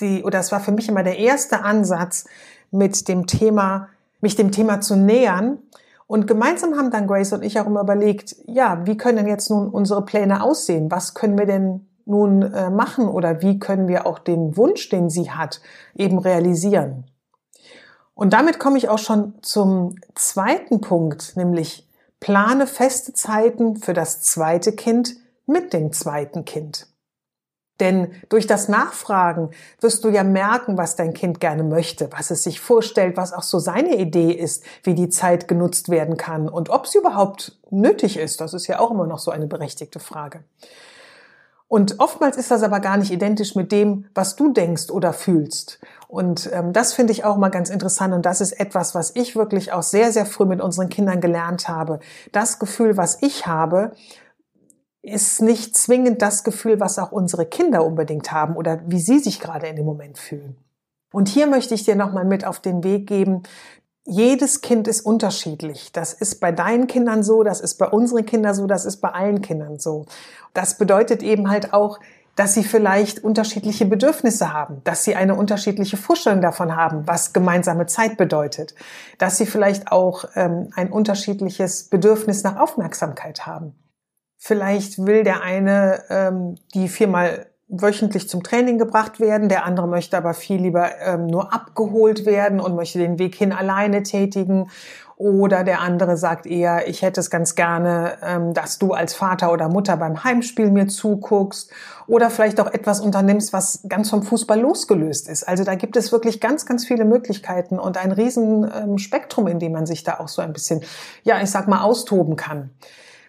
die, 0.00 0.22
oder 0.22 0.38
das 0.38 0.52
war 0.52 0.60
für 0.60 0.72
mich 0.72 0.88
immer 0.88 1.02
der 1.02 1.18
erste 1.18 1.62
Ansatz, 1.62 2.24
mit 2.70 3.08
dem 3.08 3.26
Thema, 3.26 3.88
mich 4.20 4.34
dem 4.34 4.50
Thema 4.50 4.80
zu 4.80 4.96
nähern. 4.96 5.58
Und 6.08 6.26
gemeinsam 6.26 6.76
haben 6.76 6.90
dann 6.90 7.06
Grace 7.06 7.32
und 7.32 7.42
ich 7.42 7.60
auch 7.60 7.66
immer 7.66 7.82
überlegt, 7.82 8.36
ja, 8.46 8.84
wie 8.86 8.96
können 8.96 9.18
denn 9.18 9.28
jetzt 9.28 9.50
nun 9.50 9.68
unsere 9.68 10.04
Pläne 10.04 10.42
aussehen? 10.42 10.90
Was 10.90 11.14
können 11.14 11.38
wir 11.38 11.46
denn 11.46 11.86
nun 12.06 12.42
äh, 12.42 12.70
machen 12.70 13.08
oder 13.08 13.42
wie 13.42 13.58
können 13.58 13.88
wir 13.88 14.06
auch 14.06 14.18
den 14.18 14.56
Wunsch, 14.56 14.88
den 14.88 15.10
sie 15.10 15.30
hat, 15.30 15.60
eben 15.94 16.18
realisieren. 16.18 17.04
Und 18.14 18.32
damit 18.32 18.58
komme 18.58 18.78
ich 18.78 18.88
auch 18.88 18.98
schon 18.98 19.34
zum 19.42 19.96
zweiten 20.14 20.80
Punkt, 20.80 21.36
nämlich 21.36 21.86
plane 22.18 22.66
feste 22.66 23.12
Zeiten 23.12 23.76
für 23.76 23.92
das 23.92 24.22
zweite 24.22 24.72
Kind 24.72 25.16
mit 25.46 25.72
dem 25.72 25.92
zweiten 25.92 26.44
Kind. 26.44 26.88
Denn 27.80 28.12
durch 28.30 28.46
das 28.46 28.68
Nachfragen 28.68 29.50
wirst 29.80 30.02
du 30.04 30.08
ja 30.08 30.24
merken, 30.24 30.78
was 30.78 30.96
dein 30.96 31.12
Kind 31.12 31.40
gerne 31.40 31.62
möchte, 31.62 32.10
was 32.10 32.30
es 32.30 32.42
sich 32.42 32.60
vorstellt, 32.60 33.16
was 33.16 33.32
auch 33.32 33.42
so 33.42 33.58
seine 33.58 33.96
Idee 33.96 34.32
ist, 34.32 34.64
wie 34.82 34.94
die 34.94 35.10
Zeit 35.10 35.46
genutzt 35.46 35.90
werden 35.90 36.16
kann 36.16 36.48
und 36.48 36.70
ob 36.70 36.86
sie 36.86 36.98
überhaupt 36.98 37.58
nötig 37.70 38.18
ist. 38.18 38.40
Das 38.40 38.54
ist 38.54 38.66
ja 38.66 38.78
auch 38.78 38.90
immer 38.90 39.06
noch 39.06 39.18
so 39.18 39.30
eine 39.30 39.46
berechtigte 39.46 40.00
Frage. 40.00 40.44
Und 41.68 41.98
oftmals 41.98 42.36
ist 42.36 42.52
das 42.52 42.62
aber 42.62 42.78
gar 42.78 42.96
nicht 42.96 43.10
identisch 43.10 43.56
mit 43.56 43.72
dem, 43.72 44.06
was 44.14 44.36
du 44.36 44.52
denkst 44.52 44.88
oder 44.90 45.12
fühlst. 45.12 45.80
Und 46.06 46.48
ähm, 46.52 46.72
das 46.72 46.92
finde 46.92 47.12
ich 47.12 47.24
auch 47.24 47.36
mal 47.36 47.48
ganz 47.48 47.70
interessant 47.70 48.14
und 48.14 48.24
das 48.24 48.40
ist 48.40 48.52
etwas, 48.52 48.94
was 48.94 49.16
ich 49.16 49.34
wirklich 49.34 49.72
auch 49.72 49.82
sehr, 49.82 50.12
sehr 50.12 50.26
früh 50.26 50.44
mit 50.44 50.60
unseren 50.60 50.88
Kindern 50.88 51.20
gelernt 51.20 51.68
habe. 51.68 51.98
Das 52.30 52.60
Gefühl, 52.60 52.96
was 52.96 53.20
ich 53.20 53.48
habe, 53.48 53.90
ist 55.06 55.40
nicht 55.40 55.76
zwingend 55.76 56.20
das 56.20 56.44
Gefühl, 56.44 56.80
was 56.80 56.98
auch 56.98 57.12
unsere 57.12 57.46
Kinder 57.46 57.84
unbedingt 57.84 58.32
haben 58.32 58.56
oder 58.56 58.80
wie 58.86 59.00
sie 59.00 59.18
sich 59.18 59.40
gerade 59.40 59.66
in 59.66 59.76
dem 59.76 59.86
Moment 59.86 60.18
fühlen. 60.18 60.56
Und 61.12 61.28
hier 61.28 61.46
möchte 61.46 61.74
ich 61.74 61.84
dir 61.84 61.96
nochmal 61.96 62.24
mit 62.24 62.44
auf 62.44 62.60
den 62.60 62.82
Weg 62.84 63.06
geben, 63.06 63.44
jedes 64.04 64.60
Kind 64.60 64.86
ist 64.86 65.00
unterschiedlich. 65.00 65.90
Das 65.92 66.12
ist 66.12 66.40
bei 66.40 66.52
deinen 66.52 66.86
Kindern 66.86 67.22
so, 67.22 67.42
das 67.42 67.60
ist 67.60 67.76
bei 67.76 67.88
unseren 67.88 68.24
Kindern 68.24 68.54
so, 68.54 68.66
das 68.66 68.84
ist 68.84 68.98
bei 68.98 69.08
allen 69.08 69.42
Kindern 69.42 69.78
so. 69.78 70.06
Das 70.54 70.78
bedeutet 70.78 71.22
eben 71.22 71.50
halt 71.50 71.72
auch, 71.72 71.98
dass 72.36 72.54
sie 72.54 72.64
vielleicht 72.64 73.24
unterschiedliche 73.24 73.86
Bedürfnisse 73.86 74.52
haben, 74.52 74.82
dass 74.84 75.04
sie 75.04 75.16
eine 75.16 75.34
unterschiedliche 75.34 75.96
Vorstellung 75.96 76.42
davon 76.42 76.76
haben, 76.76 77.06
was 77.06 77.32
gemeinsame 77.32 77.86
Zeit 77.86 78.16
bedeutet, 78.16 78.74
dass 79.18 79.38
sie 79.38 79.46
vielleicht 79.46 79.90
auch 79.90 80.26
ähm, 80.34 80.68
ein 80.74 80.92
unterschiedliches 80.92 81.84
Bedürfnis 81.84 82.42
nach 82.44 82.56
Aufmerksamkeit 82.56 83.46
haben. 83.46 83.74
Vielleicht 84.36 85.04
will 85.04 85.24
der 85.24 85.42
eine 85.42 86.02
ähm, 86.10 86.56
die 86.74 86.88
viermal 86.88 87.46
wöchentlich 87.68 88.28
zum 88.28 88.42
Training 88.42 88.78
gebracht 88.78 89.18
werden, 89.18 89.48
der 89.48 89.64
andere 89.64 89.88
möchte 89.88 90.16
aber 90.16 90.34
viel 90.34 90.60
lieber 90.60 91.00
ähm, 91.00 91.26
nur 91.26 91.52
abgeholt 91.52 92.24
werden 92.24 92.60
und 92.60 92.76
möchte 92.76 92.98
den 92.98 93.18
Weg 93.18 93.34
hin 93.34 93.52
alleine 93.52 94.02
tätigen. 94.02 94.70
Oder 95.18 95.64
der 95.64 95.80
andere 95.80 96.18
sagt 96.18 96.44
eher, 96.44 96.88
ich 96.88 97.00
hätte 97.00 97.20
es 97.20 97.30
ganz 97.30 97.54
gerne, 97.54 98.18
ähm, 98.22 98.52
dass 98.52 98.78
du 98.78 98.92
als 98.92 99.14
Vater 99.14 99.50
oder 99.50 99.68
Mutter 99.68 99.96
beim 99.96 100.22
Heimspiel 100.22 100.70
mir 100.70 100.88
zuguckst 100.88 101.72
oder 102.06 102.28
vielleicht 102.28 102.60
auch 102.60 102.70
etwas 102.70 103.00
unternimmst, 103.00 103.54
was 103.54 103.80
ganz 103.88 104.10
vom 104.10 104.22
Fußball 104.22 104.60
losgelöst 104.60 105.28
ist. 105.28 105.48
Also 105.48 105.64
da 105.64 105.74
gibt 105.74 105.96
es 105.96 106.12
wirklich 106.12 106.40
ganz, 106.40 106.66
ganz 106.66 106.86
viele 106.86 107.06
Möglichkeiten 107.06 107.78
und 107.78 107.96
ein 107.96 108.12
riesen 108.12 108.70
ähm, 108.72 108.96
in 109.48 109.58
dem 109.58 109.72
man 109.72 109.86
sich 109.86 110.04
da 110.04 110.20
auch 110.20 110.28
so 110.28 110.42
ein 110.42 110.52
bisschen, 110.52 110.82
ja, 111.24 111.40
ich 111.42 111.50
sag 111.50 111.66
mal, 111.66 111.80
austoben 111.80 112.36
kann. 112.36 112.70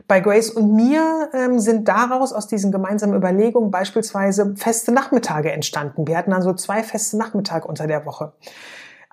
Bei 0.07 0.21
Grace 0.21 0.49
und 0.49 0.73
mir 0.73 1.29
ähm, 1.33 1.59
sind 1.59 1.87
daraus 1.87 2.31
aus 2.31 2.47
diesen 2.47 2.71
gemeinsamen 2.71 3.15
Überlegungen 3.15 3.71
beispielsweise 3.71 4.55
feste 4.55 4.93
Nachmittage 4.93 5.51
entstanden. 5.51 6.07
Wir 6.07 6.17
hatten 6.17 6.31
dann 6.31 6.41
so 6.41 6.53
zwei 6.53 6.81
feste 6.81 7.17
Nachmittage 7.17 7.67
unter 7.67 7.87
der 7.87 8.05
Woche. 8.05 8.31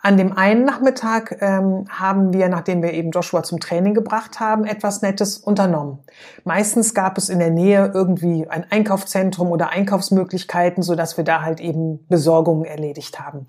An 0.01 0.19
dem 0.19 0.37
einen 0.37 0.67
Nachmittag 0.67 1.39
ähm, 1.41 1.87
haben 1.89 2.35
wir, 2.35 2.49
nachdem 2.51 2.83
wir 2.83 2.93
eben 2.93 3.11
Joshua 3.11 3.43
zum 3.43 3.59
Training 3.59 3.95
gebracht 3.95 4.39
haben, 4.39 4.67
etwas 4.67 5.01
Nettes 5.01 5.39
unternommen. 5.39 6.01
Meistens 6.45 6.93
gab 6.93 7.17
es 7.17 7.31
in 7.31 7.39
der 7.39 7.51
Nähe 7.51 7.91
irgendwie 7.95 8.47
ein 8.47 8.67
Einkaufszentrum 8.71 9.51
oder 9.51 9.71
Einkaufsmöglichkeiten, 9.71 10.83
so 10.83 10.95
dass 10.95 11.17
wir 11.17 11.25
da 11.25 11.41
halt 11.41 11.59
eben 11.59 12.07
Besorgungen 12.09 12.67
erledigt 12.67 13.19
haben. 13.19 13.47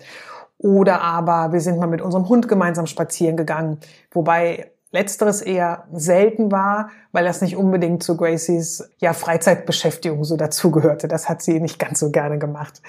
Oder 0.56 1.02
aber 1.02 1.52
wir 1.52 1.60
sind 1.60 1.78
mal 1.78 1.86
mit 1.88 2.00
unserem 2.00 2.28
Hund 2.28 2.48
gemeinsam 2.48 2.86
spazieren 2.86 3.36
gegangen, 3.36 3.78
wobei 4.10 4.70
Letzteres 4.92 5.42
eher 5.42 5.84
selten 5.92 6.52
war, 6.52 6.90
weil 7.12 7.24
das 7.24 7.40
nicht 7.40 7.56
unbedingt 7.56 8.02
zu 8.02 8.16
Gracies 8.16 8.88
ja, 8.98 9.12
Freizeitbeschäftigung 9.12 10.24
so 10.24 10.36
dazugehörte. 10.36 11.08
Das 11.08 11.28
hat 11.28 11.42
sie 11.42 11.60
nicht 11.60 11.78
ganz 11.78 11.98
so 11.98 12.10
gerne 12.10 12.38
gemacht. 12.38 12.80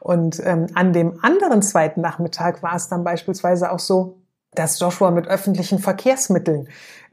Und 0.00 0.40
ähm, 0.44 0.66
an 0.74 0.92
dem 0.92 1.18
anderen 1.22 1.62
zweiten 1.62 2.00
Nachmittag 2.00 2.62
war 2.62 2.74
es 2.74 2.88
dann 2.88 3.04
beispielsweise 3.04 3.70
auch 3.70 3.78
so, 3.78 4.18
dass 4.54 4.78
Joshua 4.78 5.10
mit 5.10 5.26
öffentlichen 5.26 5.78
Verkehrsmitteln 5.78 6.68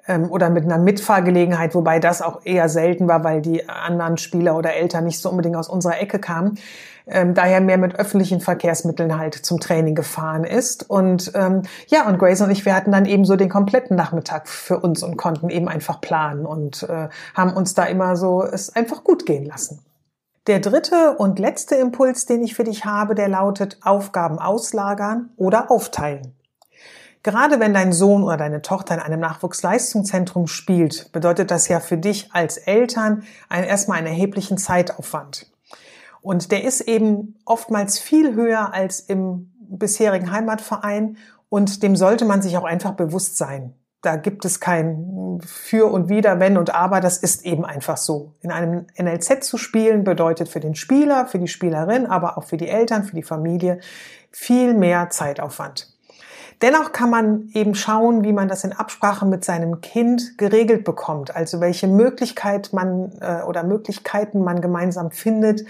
ähm, 0.08 0.32
oder 0.32 0.50
mit 0.50 0.66
einer 0.66 0.78
Mitfahrgelegenheit, 0.78 1.76
wobei 1.76 2.00
das 2.00 2.22
auch 2.22 2.42
eher 2.44 2.70
selten 2.70 3.08
war, 3.08 3.24
weil 3.24 3.42
die 3.42 3.68
anderen 3.68 4.18
Spieler 4.18 4.56
oder 4.58 4.74
Eltern 4.74 5.06
nicht 5.06 5.20
so 5.20 5.30
unbedingt 5.30 5.56
aus 5.56 5.70
unserer 5.70 6.00
Ecke 6.00 6.20
kamen, 6.20 6.58
ähm, 7.08 7.34
daher 7.34 7.62
mehr 7.62 7.78
mit 7.78 7.96
öffentlichen 7.96 8.40
Verkehrsmitteln 8.40 9.18
halt 9.18 9.36
zum 9.36 9.60
Training 9.60 9.96
gefahren 9.96 10.44
ist. 10.44 10.90
Und 10.90 11.32
ähm, 11.36 11.64
ja, 11.88 12.08
und 12.08 12.20
Grace 12.20 12.42
und 12.42 12.52
ich, 12.52 12.66
wir 12.66 12.76
hatten 12.76 12.92
dann 12.92 13.06
eben 13.06 13.26
so 13.26 13.36
den 13.36 13.50
kompletten 13.50 13.96
Nachmittag 13.96 14.48
für 14.48 14.80
uns 14.80 15.04
und 15.04 15.18
konnten 15.18 15.50
eben 15.50 15.68
einfach 15.68 16.02
planen 16.02 16.46
und 16.46 16.84
äh, 16.84 17.10
haben 17.34 17.54
uns 17.54 17.74
da 17.74 17.86
immer 17.86 18.16
so 18.16 18.44
es 18.44 18.76
einfach 18.76 19.04
gut 19.04 19.26
gehen 19.26 19.46
lassen. 19.46 19.80
Der 20.48 20.60
dritte 20.60 21.18
und 21.18 21.38
letzte 21.38 21.76
Impuls, 21.76 22.26
den 22.26 22.42
ich 22.42 22.56
für 22.56 22.64
dich 22.64 22.86
habe, 22.86 23.14
der 23.14 23.28
lautet 23.28 23.78
Aufgaben 23.84 24.40
auslagern 24.40 25.30
oder 25.38 25.70
aufteilen. 25.70 26.34
Gerade 27.24 27.60
wenn 27.60 27.74
dein 27.74 27.94
Sohn 27.94 28.24
oder 28.24 28.38
deine 28.38 28.64
Tochter 28.64 28.96
in 28.96 29.00
einem 29.00 29.20
Nachwuchsleistungszentrum 29.20 30.48
spielt, 30.48 31.12
bedeutet 31.12 31.52
das 31.52 31.68
ja 31.68 31.80
für 31.80 31.98
dich 31.98 32.34
als 32.34 32.58
Eltern 32.58 33.24
ein, 33.48 33.64
erstmal 33.64 34.00
einen 34.00 34.08
erheblichen 34.08 34.58
Zeitaufwand. 34.58 35.52
Und 36.22 36.52
der 36.52 36.64
ist 36.64 36.82
eben 36.82 37.40
oftmals 37.46 38.00
viel 38.00 38.34
höher 38.36 38.74
als 38.74 39.00
im 39.00 39.52
bisherigen 39.60 40.32
Heimatverein 40.32 41.18
und 41.50 41.84
dem 41.84 41.96
sollte 41.96 42.26
man 42.26 42.42
sich 42.42 42.58
auch 42.58 42.64
einfach 42.64 42.94
bewusst 42.94 43.38
sein. 43.38 43.76
Da 44.02 44.16
gibt 44.16 44.46
es 44.46 44.60
kein 44.60 45.40
Für 45.46 45.92
und 45.92 46.10
Wider, 46.10 46.40
Wenn 46.40 46.58
und 46.58 46.74
Aber, 46.74 47.02
das 47.02 47.18
ist 47.18 47.46
eben 47.46 47.66
einfach 47.66 47.98
so. 47.98 48.34
In 48.42 48.52
einem 48.52 48.88
NLZ 48.98 49.44
zu 49.44 49.58
spielen 49.58 50.04
bedeutet 50.04 50.50
für 50.50 50.60
den 50.60 50.74
Spieler, 50.74 51.28
für 51.28 51.38
die 51.38 51.48
Spielerin, 51.48 52.08
aber 52.08 52.38
auch 52.38 52.46
für 52.46 52.58
die 52.58 52.68
Eltern, 52.68 53.04
für 53.04 53.16
die 53.16 53.22
Familie 53.22 53.80
viel 54.32 54.74
mehr 54.74 55.12
Zeitaufwand. 55.12 55.94
Dennoch 56.62 56.92
kann 56.92 57.10
man 57.10 57.50
eben 57.54 57.74
schauen, 57.74 58.24
wie 58.24 58.34
man 58.34 58.48
das 58.48 58.64
in 58.64 58.74
Absprache 58.74 59.26
mit 59.26 59.44
seinem 59.44 59.82
Kind 59.82 60.38
geregelt 60.38 60.84
bekommt, 60.84 61.36
also 61.36 61.60
welche 61.60 61.88
Möglichkeit 61.88 62.72
man 62.72 63.14
äh, 63.20 63.42
oder 63.44 63.64
Möglichkeiten 63.64 64.44
man 64.44 64.62
gemeinsam 64.62 65.12
findet, 65.12 65.66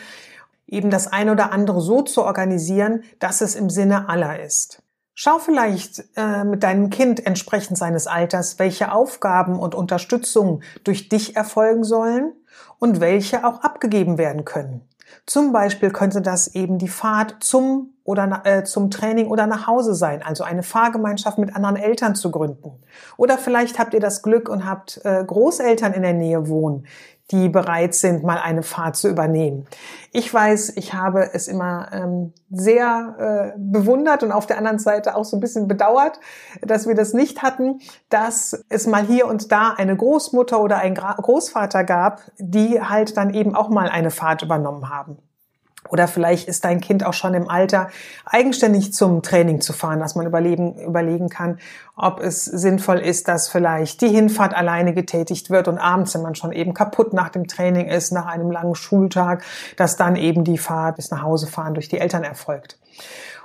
eben 0.67 0.89
das 0.89 1.07
eine 1.07 1.31
oder 1.31 1.51
andere 1.53 1.81
so 1.81 2.01
zu 2.01 2.23
organisieren, 2.23 3.03
dass 3.19 3.41
es 3.41 3.55
im 3.55 3.69
Sinne 3.69 4.09
aller 4.09 4.41
ist. 4.41 4.81
Schau 5.13 5.39
vielleicht 5.39 6.03
äh, 6.15 6.43
mit 6.43 6.63
deinem 6.63 6.89
Kind 6.89 7.25
entsprechend 7.25 7.77
seines 7.77 8.07
Alters, 8.07 8.59
welche 8.59 8.91
Aufgaben 8.91 9.59
und 9.59 9.75
Unterstützung 9.75 10.61
durch 10.83 11.09
dich 11.09 11.35
erfolgen 11.35 11.83
sollen 11.83 12.33
und 12.79 12.99
welche 12.99 13.45
auch 13.45 13.61
abgegeben 13.61 14.17
werden 14.17 14.45
können. 14.45 14.87
Zum 15.25 15.51
Beispiel 15.51 15.91
könnte 15.91 16.21
das 16.21 16.55
eben 16.55 16.77
die 16.77 16.87
Fahrt 16.87 17.37
zum 17.41 17.93
oder 18.03 18.41
äh, 18.45 18.63
zum 18.63 18.89
Training 18.89 19.27
oder 19.27 19.47
nach 19.47 19.67
Hause 19.67 19.93
sein, 19.93 20.23
also 20.23 20.43
eine 20.43 20.63
Fahrgemeinschaft 20.63 21.37
mit 21.37 21.55
anderen 21.55 21.75
Eltern 21.75 22.15
zu 22.15 22.31
gründen. 22.31 22.81
Oder 23.17 23.37
vielleicht 23.37 23.79
habt 23.79 23.93
ihr 23.93 23.99
das 23.99 24.23
Glück 24.23 24.49
und 24.49 24.65
habt 24.65 25.01
äh, 25.03 25.23
Großeltern 25.23 25.93
in 25.93 26.01
der 26.01 26.13
Nähe 26.13 26.47
wohnen, 26.47 26.87
die 27.31 27.49
bereit 27.49 27.93
sind, 27.93 28.23
mal 28.23 28.37
eine 28.37 28.63
Fahrt 28.63 28.95
zu 28.95 29.09
übernehmen. 29.09 29.67
Ich 30.11 30.33
weiß, 30.33 30.75
ich 30.75 30.93
habe 30.93 31.29
es 31.33 31.47
immer 31.47 31.89
ähm, 31.93 32.33
sehr 32.49 33.53
äh, 33.55 33.57
bewundert 33.57 34.23
und 34.23 34.31
auf 34.31 34.45
der 34.45 34.57
anderen 34.57 34.79
Seite 34.79 35.15
auch 35.15 35.23
so 35.23 35.37
ein 35.37 35.39
bisschen 35.39 35.67
bedauert, 35.67 36.19
dass 36.61 36.87
wir 36.87 36.95
das 36.95 37.13
nicht 37.13 37.41
hatten, 37.41 37.79
dass 38.09 38.65
es 38.69 38.87
mal 38.87 39.03
hier 39.03 39.27
und 39.27 39.51
da 39.51 39.73
eine 39.75 39.95
Großmutter 39.95 40.61
oder 40.61 40.77
ein 40.79 40.95
Großvater 40.95 41.83
gab, 41.83 42.21
die 42.37 42.81
halt 42.81 43.15
dann 43.15 43.33
eben 43.33 43.55
auch 43.55 43.69
mal 43.69 43.89
eine 43.89 44.11
Fahrt 44.11 44.41
übernommen 44.41 44.89
haben. 44.89 45.17
Oder 45.91 46.07
vielleicht 46.07 46.47
ist 46.47 46.63
dein 46.63 46.79
Kind 46.79 47.05
auch 47.05 47.13
schon 47.13 47.33
im 47.33 47.49
Alter, 47.49 47.89
eigenständig 48.25 48.93
zum 48.93 49.21
Training 49.21 49.59
zu 49.59 49.73
fahren, 49.73 49.99
dass 49.99 50.15
man 50.15 50.25
überlegen, 50.25 50.75
überlegen 50.79 51.27
kann, 51.27 51.59
ob 51.97 52.21
es 52.21 52.45
sinnvoll 52.45 52.99
ist, 52.99 53.27
dass 53.27 53.49
vielleicht 53.49 53.99
die 53.99 54.07
Hinfahrt 54.07 54.55
alleine 54.55 54.93
getätigt 54.93 55.49
wird 55.49 55.67
und 55.67 55.77
abends, 55.77 56.15
wenn 56.15 56.21
man 56.21 56.35
schon 56.35 56.53
eben 56.53 56.73
kaputt 56.73 57.11
nach 57.13 57.27
dem 57.27 57.47
Training 57.47 57.87
ist, 57.87 58.11
nach 58.13 58.25
einem 58.25 58.51
langen 58.51 58.75
Schultag, 58.75 59.43
dass 59.75 59.97
dann 59.97 60.15
eben 60.15 60.45
die 60.45 60.57
Fahrt 60.57 60.95
bis 60.95 61.11
nach 61.11 61.23
Hause 61.23 61.47
fahren 61.47 61.73
durch 61.73 61.89
die 61.89 61.99
Eltern 61.99 62.23
erfolgt. 62.23 62.79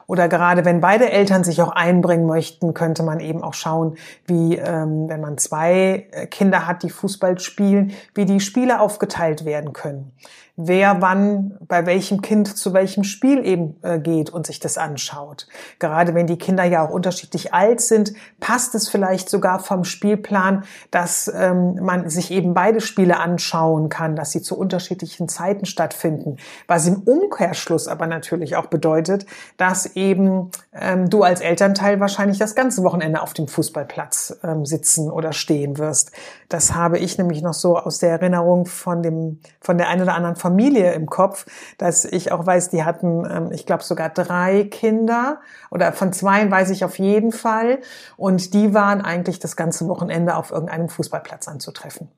Oder 0.07 0.29
gerade 0.29 0.65
wenn 0.65 0.81
beide 0.81 1.11
Eltern 1.11 1.43
sich 1.43 1.61
auch 1.61 1.73
einbringen 1.73 2.27
möchten, 2.27 2.75
könnte 2.75 3.03
man 3.03 3.19
eben 3.19 3.43
auch 3.43 3.55
schauen, 3.55 3.97
wie, 4.25 4.55
ähm, 4.55 5.09
wenn 5.09 5.21
man 5.21 5.37
zwei 5.37 6.07
Kinder 6.31 6.69
hat, 6.69 6.85
die 6.85 6.91
Fußball 6.91 7.41
spielen, 7.41 7.91
wie 8.15 8.25
die 8.25 8.39
Spiele 8.39 8.79
aufgeteilt 8.79 9.45
werden 9.45 9.73
können 9.73 10.13
wer 10.57 11.03
wann 11.03 11.59
bei 11.61 11.85
welchem 11.85 12.23
Kind 12.23 12.57
zu 12.57 12.73
welchem 12.73 13.05
Spiel 13.05 13.45
eben 13.45 13.77
äh, 13.83 13.99
geht 13.99 14.31
und 14.31 14.47
sich 14.47 14.59
das 14.59 14.79
anschaut. 14.79 15.47
Gerade 15.79 16.15
wenn 16.15 16.27
die 16.27 16.39
Kinder 16.39 16.65
ja 16.65 16.87
auch 16.87 16.91
unterschiedlich 16.91 17.53
alt 17.53 17.83
sind, 17.83 18.15
passt 18.41 18.75
es 18.75 18.89
vielleicht 18.89 19.29
sogar 19.29 19.59
vom 19.59 19.85
Spielplan, 19.85 20.65
dass 20.91 21.31
ähm, 21.35 21.77
man 21.83 22.09
sich 22.09 22.31
eben 22.31 22.55
beide 22.55 22.81
Spiele 22.81 23.19
anschauen 23.19 23.91
kann, 23.91 24.17
dass 24.17 24.31
sie 24.31 24.41
zu 24.41 24.59
unterschiedlichen 24.59 25.29
Zeiten 25.29 25.67
stattfinden. 25.67 26.39
Was 26.67 26.87
im 26.87 27.03
Umkehrschluss 27.03 27.87
aber 27.87 28.07
natürlich 28.07 28.57
auch 28.57 28.67
bedeutet, 28.67 29.27
dass 29.59 29.95
eben 29.95 30.51
ähm, 30.73 31.11
du 31.11 31.23
als 31.23 31.43
Elternteil 31.43 32.01
wahrscheinlich 32.01 32.39
das 32.39 32.55
ganze 32.55 32.83
Wochenende 32.83 33.21
auf 33.21 33.35
dem 33.35 33.47
Fußballplatz 33.47 34.39
ähm, 34.43 34.65
sitzen 34.65 35.11
oder 35.11 35.35
stehen 35.35 35.77
wirst. 35.77 36.13
Das 36.49 36.75
habe 36.75 36.99
ich 36.99 37.19
nämlich 37.19 37.43
noch 37.43 37.55
so 37.55 37.77
aus 37.77 37.99
der 37.99 38.11
Erinnerung 38.11 38.65
von 38.65 39.03
dem, 39.03 39.41
von 39.61 39.77
der 39.77 39.89
einen 39.89 40.03
oder 40.03 40.15
anderen 40.15 40.37
Familie 40.47 40.93
im 40.93 41.07
Kopf, 41.07 41.45
dass 41.77 42.05
ich 42.05 42.31
auch 42.31 42.47
weiß, 42.47 42.71
die 42.71 42.85
hatten, 42.85 43.27
ähm, 43.29 43.51
ich 43.51 43.67
glaube 43.67 43.83
sogar 43.83 44.11
drei 44.11 44.63
Kinder 44.63 45.41
oder 45.73 45.93
von 45.93 46.13
zwei 46.13 46.49
weiß 46.49 46.71
ich 46.71 46.85
auf 46.85 47.01
jeden 47.01 47.33
Fall 47.33 47.81
und 48.17 48.55
die 48.55 48.75
waren 48.75 49.01
eigentlich 49.01 49.41
das 49.41 49.57
ganze 49.57 49.89
Wochenende 49.89 50.37
auf 50.37 50.53
irgendeinem 50.53 50.89
Fußballplatz 50.89 51.49
anzutreffen. 51.49 52.09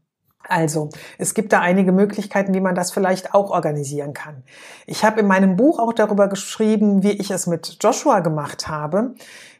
Also, 0.46 0.90
es 1.18 1.34
gibt 1.34 1.52
da 1.52 1.60
einige 1.60 1.92
Möglichkeiten, 1.92 2.54
wie 2.54 2.60
man 2.60 2.74
das 2.74 2.90
vielleicht 2.90 3.34
auch 3.34 3.50
organisieren 3.50 4.14
kann. 4.14 4.42
Ich 4.86 5.04
habe 5.04 5.20
in 5.20 5.26
meinem 5.26 5.56
Buch 5.56 5.78
auch 5.78 5.92
darüber 5.92 6.28
geschrieben, 6.28 7.02
wie 7.02 7.12
ich 7.12 7.30
es 7.30 7.46
mit 7.46 7.78
Joshua 7.80 8.20
gemacht 8.20 8.68
habe. 8.68 9.14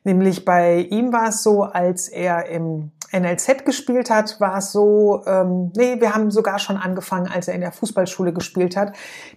Nämlich 0.05 0.45
bei 0.47 0.79
ihm 0.79 1.13
war 1.13 1.29
es 1.29 1.43
so, 1.43 1.63
als 1.63 2.09
er 2.09 2.47
im 2.47 2.93
NLZ 3.13 3.65
gespielt 3.65 4.11
hat, 4.11 4.41
war 4.41 4.59
es 4.59 4.73
so, 4.73 5.23
ähm, 5.27 5.73
nee, 5.77 6.01
wir 6.01 6.15
haben 6.15 6.31
sogar 6.31 6.59
schon 6.59 6.77
angefangen, 6.77 7.29
als 7.29 7.49
er 7.49 7.55
in 7.55 7.61
der 7.61 7.73
Fußballschule 7.73 8.33
gespielt 8.33 8.77
hat, 8.77 8.93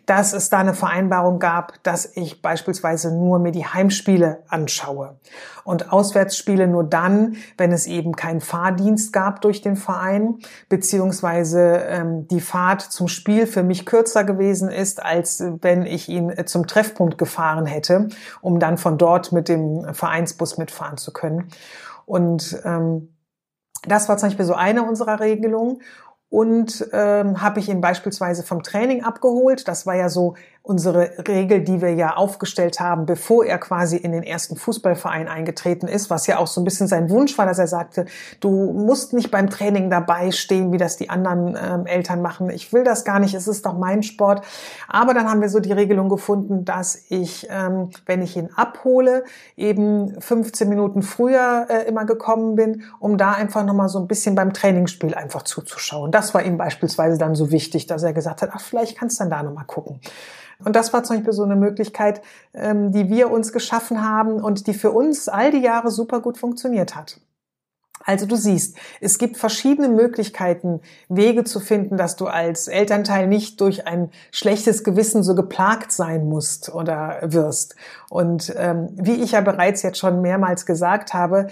dass 0.06 0.34
es 0.34 0.50
da 0.50 0.60
eine 0.60 0.74
Vereinbarung 0.74 1.40
gab, 1.40 1.82
dass 1.84 2.16
ich 2.16 2.42
beispielsweise 2.42 3.16
nur 3.16 3.40
mir 3.40 3.52
die 3.52 3.66
Heimspiele 3.66 4.44
anschaue 4.48 5.16
und 5.64 5.92
Auswärtsspiele 5.92 6.68
nur 6.68 6.84
dann, 6.84 7.38
wenn 7.58 7.72
es 7.72 7.88
eben 7.88 8.16
keinen 8.16 8.42
Fahrdienst 8.42 9.14
gab 9.14 9.42
durch 9.42 9.62
den 9.62 9.76
Verein, 9.76 10.40
beziehungsweise 10.70 11.84
ähm, 11.88 12.28
die 12.28 12.42
Fahrt 12.42 12.82
zum 12.82 13.08
Spiel 13.08 13.48
für 13.48 13.64
mich 13.64 13.86
kürzer 13.86 14.24
gewesen 14.24 14.70
ist, 14.70 15.02
als 15.04 15.44
wenn 15.62 15.86
ich 15.86 16.10
ihn 16.10 16.34
zum 16.46 16.68
Treffpunkt 16.68 17.18
gefahren 17.18 17.66
hätte, 17.66 18.10
um 18.42 18.60
dann 18.60 18.78
von 18.78 18.98
dort 18.98 19.32
mit 19.32 19.48
dem 19.50 19.94
Vereinsbus 19.94 20.58
mitfahren 20.58 20.98
zu 20.98 21.14
können. 21.14 21.50
Und 22.06 22.60
ähm, 22.66 23.11
das 23.84 24.10
war 24.10 24.18
zum 24.18 24.30
Beispiel 24.30 24.46
so 24.46 24.54
eine 24.54 24.84
unserer 24.84 25.20
Regelungen. 25.20 25.82
Und 26.30 26.88
ähm, 26.94 27.42
habe 27.42 27.60
ich 27.60 27.68
ihn 27.68 27.82
beispielsweise 27.82 28.44
vom 28.44 28.64
Training 28.64 29.04
abgeholt. 29.04 29.68
Das 29.68 29.86
war 29.86 29.96
ja 29.96 30.08
so 30.08 30.36
unsere 30.64 31.28
Regel, 31.28 31.62
die 31.62 31.82
wir 31.82 31.94
ja 31.96 32.16
aufgestellt 32.16 32.80
haben, 32.80 33.08
bevor 33.08 33.46
er 33.46 33.58
quasi 33.58 33.98
in 33.98 34.12
den 34.12 34.22
ersten 34.22 34.56
Fußballverein 34.56 35.28
eingetreten 35.28 35.88
ist, 35.88 36.12
was 36.12 36.28
ja 36.28 36.38
auch 36.38 36.46
so 36.46 36.62
ein 36.62 36.66
bisschen 36.66 36.88
sein 36.88 37.10
Wunsch 37.10 37.36
war, 37.40 37.48
dass 37.48 37.58
er 37.58 37.66
sagte, 37.66 38.06
du 38.42 38.72
musst 38.72 39.14
nicht 39.14 39.32
beim 39.32 39.50
Training 39.50 39.90
dabei 39.90 40.30
stehen, 40.30 40.72
wie 40.72 40.78
das 40.78 40.98
die 40.98 41.10
anderen 41.10 41.58
ähm, 41.60 41.88
Eltern 41.88 42.22
machen. 42.22 42.52
Ich 42.52 42.72
will 42.74 42.84
das 42.84 43.06
gar 43.06 43.20
nicht, 43.20 43.34
es 43.34 43.48
ist 43.48 43.66
doch 43.66 43.76
mein 43.76 44.04
Sport. 44.04 44.46
Aber 44.88 45.16
dann 45.16 45.28
haben 45.28 45.42
wir 45.42 45.50
so 45.50 45.60
die 45.60 45.72
Regelung 45.72 46.10
gefunden, 46.10 46.64
dass 46.64 47.06
ich, 47.10 47.48
ähm, 47.50 47.90
wenn 48.06 48.22
ich 48.22 48.38
ihn 48.38 48.52
abhole, 48.56 49.24
eben 49.58 50.22
15 50.22 50.70
Minuten 50.70 51.02
früher 51.02 51.66
äh, 51.70 51.88
immer 51.88 52.06
gekommen 52.06 52.56
bin, 52.56 52.84
um 53.00 53.18
da 53.18 53.32
einfach 53.32 53.66
nochmal 53.66 53.90
so 53.90 53.98
ein 53.98 54.08
bisschen 54.08 54.36
beim 54.36 54.54
Trainingsspiel 54.54 55.16
einfach 55.16 55.42
zuzuschauen. 55.42 56.12
Das 56.12 56.36
war 56.36 56.44
ihm 56.44 56.58
beispielsweise 56.58 57.18
dann 57.18 57.34
so 57.34 57.50
wichtig, 57.50 57.88
dass 57.88 58.04
er 58.04 58.14
gesagt 58.14 58.44
hat, 58.44 58.52
ach, 58.54 58.62
vielleicht 58.62 59.00
kannst 59.00 59.20
du 59.20 59.24
dann 59.24 59.32
da 59.32 59.44
nochmal 59.44 59.66
gucken. 59.66 60.00
Und 60.64 60.76
das 60.76 60.94
war 60.94 61.04
zum 61.04 61.18
Beispiel 61.18 61.34
so 61.34 61.44
eine 61.44 61.56
Möglichkeit, 61.56 62.22
ähm, 62.54 62.92
die 62.92 63.10
wir 63.10 63.32
uns 63.32 63.52
geschaffen 63.52 64.04
haben 64.08 64.42
und 64.42 64.68
die 64.68 64.74
für 64.74 64.92
uns 64.92 65.30
all 65.30 65.52
die 65.52 65.62
Jahre 65.62 65.92
super 65.92 66.20
gut 66.22 66.38
funktioniert 66.38 66.96
hat. 66.96 67.20
Also 68.06 68.26
du 68.26 68.36
siehst, 68.36 68.78
es 69.00 69.18
gibt 69.18 69.38
verschiedene 69.38 69.88
Möglichkeiten, 69.88 70.82
Wege 71.08 71.44
zu 71.44 71.60
finden, 71.60 71.98
dass 71.98 72.16
du 72.16 72.28
als 72.28 72.68
Elternteil 72.68 73.28
nicht 73.28 73.62
durch 73.62 73.88
ein 73.88 74.10
schlechtes 74.32 74.84
Gewissen 74.84 75.24
so 75.24 75.36
geplagt 75.36 75.92
sein 75.92 76.28
musst 76.28 76.74
oder 76.74 77.20
wirst. 77.24 77.76
Und 78.10 78.54
ähm, 78.58 78.90
wie 78.94 79.24
ich 79.24 79.34
ja 79.34 79.42
bereits 79.42 79.84
jetzt 79.84 80.00
schon 80.00 80.22
mehrmals 80.22 80.66
gesagt 80.66 81.14
habe, 81.14 81.48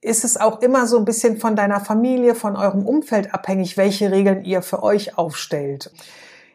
ist 0.00 0.24
es 0.24 0.36
auch 0.36 0.60
immer 0.62 0.86
so 0.86 0.98
ein 0.98 1.04
bisschen 1.04 1.38
von 1.38 1.54
deiner 1.54 1.80
Familie, 1.80 2.34
von 2.34 2.56
eurem 2.56 2.84
Umfeld 2.86 3.32
abhängig, 3.34 3.76
welche 3.76 4.10
Regeln 4.10 4.44
ihr 4.44 4.62
für 4.62 4.82
euch 4.82 5.16
aufstellt 5.16 5.92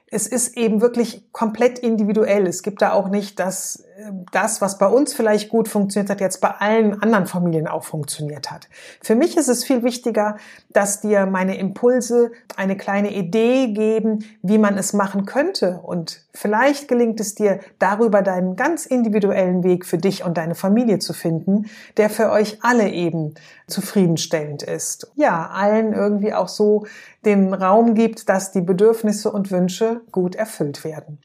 es 0.09 0.27
ist 0.27 0.57
eben 0.57 0.81
wirklich 0.81 1.31
komplett 1.31 1.79
individuell. 1.79 2.47
Es 2.47 2.63
gibt 2.63 2.81
da 2.81 2.93
auch 2.93 3.09
nicht 3.09 3.39
das, 3.39 3.83
das, 4.31 4.61
was 4.61 4.77
bei 4.77 4.87
uns 4.87 5.13
vielleicht 5.13 5.49
gut 5.49 5.67
funktioniert 5.67 6.09
hat, 6.09 6.21
jetzt 6.21 6.39
bei 6.39 6.49
allen 6.49 7.01
anderen 7.01 7.25
Familien 7.25 7.67
auch 7.67 7.83
funktioniert 7.83 8.51
hat. 8.51 8.69
Für 9.01 9.15
mich 9.15 9.37
ist 9.37 9.47
es 9.47 9.63
viel 9.63 9.83
wichtiger, 9.83 10.37
dass 10.69 11.01
dir 11.01 11.25
meine 11.25 11.57
Impulse 11.57 12.31
eine 12.55 12.77
kleine 12.77 13.13
Idee 13.13 13.73
geben, 13.73 14.23
wie 14.43 14.59
man 14.59 14.77
es 14.77 14.93
machen 14.93 15.25
könnte. 15.25 15.79
Und 15.81 16.21
vielleicht 16.33 16.87
gelingt 16.87 17.19
es 17.19 17.33
dir, 17.33 17.59
darüber 17.79 18.21
deinen 18.21 18.55
ganz 18.55 18.85
individuellen 18.85 19.63
Weg 19.63 19.85
für 19.85 19.97
dich 19.97 20.23
und 20.23 20.37
deine 20.37 20.55
Familie 20.55 20.99
zu 20.99 21.13
finden, 21.13 21.65
der 21.97 22.09
für 22.09 22.29
euch 22.29 22.59
alle 22.61 22.89
eben 22.91 23.33
zufriedenstellend 23.65 24.61
ist. 24.61 25.11
Ja, 25.15 25.47
allen 25.47 25.93
irgendwie 25.93 26.33
auch 26.33 26.49
so 26.49 26.85
den 27.25 27.53
Raum 27.53 27.95
gibt, 27.95 28.29
dass 28.29 28.51
die 28.51 28.61
Bedürfnisse 28.61 29.31
und 29.31 29.49
Wünsche 29.49 30.01
gut 30.11 30.35
erfüllt 30.35 30.83
werden. 30.83 31.19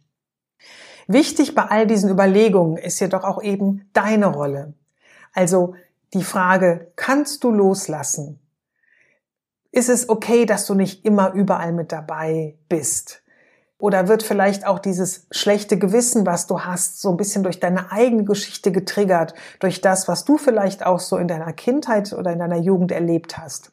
Wichtig 1.06 1.54
bei 1.54 1.64
all 1.64 1.86
diesen 1.86 2.10
Überlegungen 2.10 2.76
ist 2.76 3.00
jedoch 3.00 3.24
auch 3.24 3.42
eben 3.42 3.88
deine 3.92 4.26
Rolle. 4.26 4.74
Also 5.32 5.74
die 6.14 6.24
Frage, 6.24 6.92
kannst 6.96 7.42
du 7.44 7.50
loslassen? 7.50 8.38
Ist 9.70 9.88
es 9.88 10.08
okay, 10.08 10.44
dass 10.44 10.66
du 10.66 10.74
nicht 10.74 11.04
immer 11.04 11.32
überall 11.32 11.72
mit 11.72 11.92
dabei 11.92 12.56
bist? 12.68 13.22
Oder 13.78 14.06
wird 14.06 14.22
vielleicht 14.22 14.64
auch 14.64 14.78
dieses 14.78 15.26
schlechte 15.32 15.76
Gewissen, 15.76 16.24
was 16.24 16.46
du 16.46 16.60
hast, 16.60 17.00
so 17.00 17.10
ein 17.10 17.16
bisschen 17.16 17.42
durch 17.42 17.58
deine 17.58 17.90
eigene 17.90 18.22
Geschichte 18.22 18.70
getriggert, 18.70 19.34
durch 19.58 19.80
das, 19.80 20.06
was 20.06 20.24
du 20.24 20.38
vielleicht 20.38 20.86
auch 20.86 21.00
so 21.00 21.16
in 21.16 21.26
deiner 21.26 21.52
Kindheit 21.52 22.12
oder 22.12 22.32
in 22.32 22.38
deiner 22.38 22.58
Jugend 22.58 22.92
erlebt 22.92 23.38
hast? 23.38 23.72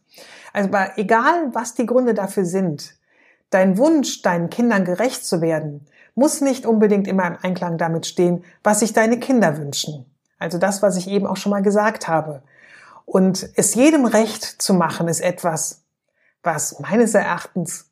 Also 0.52 0.70
egal, 0.96 1.54
was 1.54 1.76
die 1.76 1.86
Gründe 1.86 2.15
dafür 2.15 2.46
sind, 2.46 2.96
dein 3.52 3.78
Wunsch, 3.78 4.24
deinen 4.24 4.50
Kindern 4.50 4.84
gerecht 4.84 5.26
zu 5.26 5.42
werden, 5.42 5.86
muss 6.15 6.41
nicht 6.41 6.65
unbedingt 6.65 7.08
immer 7.08 7.28
im 7.28 7.38
Einklang 7.41 7.78
damit 7.78 8.06
stehen, 8.06 8.43
was 8.63 8.80
sich 8.80 8.93
deine 8.93 9.19
Kinder 9.19 9.58
wünschen. 9.58 10.06
Also 10.38 10.58
das, 10.58 10.82
was 10.82 10.98
ich 10.98 11.08
eben 11.10 11.28
auch 11.28 11.38
schon 11.38 11.52
mal 11.52 11.62
gesagt 11.62 12.08
habe. 12.08 12.41
Und 13.06 13.50
es 13.56 13.76
jedem 13.76 14.06
recht 14.06 14.43
zu 14.43 14.74
machen, 14.74 15.08
ist 15.08 15.22
etwas, 15.22 15.84
was 16.43 16.80
meines 16.80 17.13
Erachtens 17.13 17.89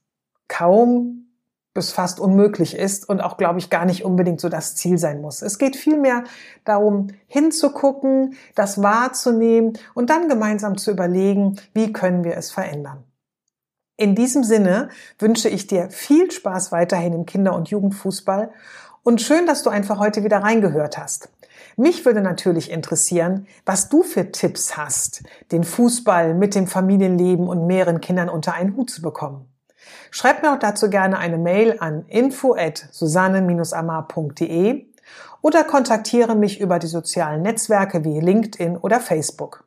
kaum 0.48 1.28
bis 1.74 1.92
fast 1.92 2.20
unmöglich 2.20 2.76
ist 2.76 3.08
und 3.08 3.22
auch, 3.22 3.38
glaube 3.38 3.60
ich, 3.60 3.70
gar 3.70 3.86
nicht 3.86 4.04
unbedingt 4.04 4.42
so 4.42 4.50
das 4.50 4.76
Ziel 4.76 4.98
sein 4.98 5.22
muss. 5.22 5.44
Es 5.44 5.60
geht 5.60 5.76
vielmehr 5.76 6.24
darum, 6.66 7.10
hinzugucken, 7.28 8.36
das 8.56 8.82
wahrzunehmen 8.82 9.78
und 9.94 10.10
dann 10.10 10.28
gemeinsam 10.28 10.78
zu 10.78 10.90
überlegen, 10.90 11.58
wie 11.76 11.94
können 11.94 12.24
wir 12.24 12.36
es 12.36 12.50
verändern. 12.50 13.04
In 14.00 14.14
diesem 14.14 14.44
Sinne 14.44 14.90
wünsche 15.18 15.50
ich 15.50 15.66
dir 15.66 15.90
viel 15.90 16.30
Spaß 16.30 16.72
weiterhin 16.72 17.14
im 17.14 17.26
Kinder- 17.26 17.56
und 17.56 17.70
Jugendfußball 17.70 18.52
und 19.02 19.22
schön, 19.24 19.48
dass 19.48 19.64
du 19.64 19.72
einfach 19.72 19.98
heute 19.98 20.24
wieder 20.24 20.38
reingehört 20.38 21.00
hast. 21.00 21.30
Mich 21.78 22.06
würde 22.06 22.22
natürlich 22.22 22.70
interessieren, 22.70 23.48
was 23.66 23.90
du 23.90 24.04
für 24.04 24.32
Tipps 24.32 24.78
hast, 24.78 25.24
den 25.52 25.64
Fußball 25.64 26.36
mit 26.36 26.54
dem 26.54 26.68
Familienleben 26.68 27.48
und 27.48 27.66
mehreren 27.66 28.00
Kindern 28.00 28.30
unter 28.30 28.54
einen 28.54 28.76
Hut 28.76 28.92
zu 28.92 29.02
bekommen. 29.02 29.48
Schreib 30.12 30.44
mir 30.44 30.54
auch 30.54 30.60
dazu 30.60 30.92
gerne 30.92 31.18
eine 31.18 31.40
Mail 31.40 31.78
an 31.80 32.06
info 32.08 32.54
at 32.56 32.90
susanne-amar.de 32.92 34.86
oder 35.42 35.64
kontaktiere 35.64 36.36
mich 36.36 36.60
über 36.60 36.78
die 36.78 36.86
sozialen 36.86 37.42
Netzwerke 37.42 38.04
wie 38.04 38.20
LinkedIn 38.20 38.78
oder 38.78 39.00
Facebook. 39.00 39.67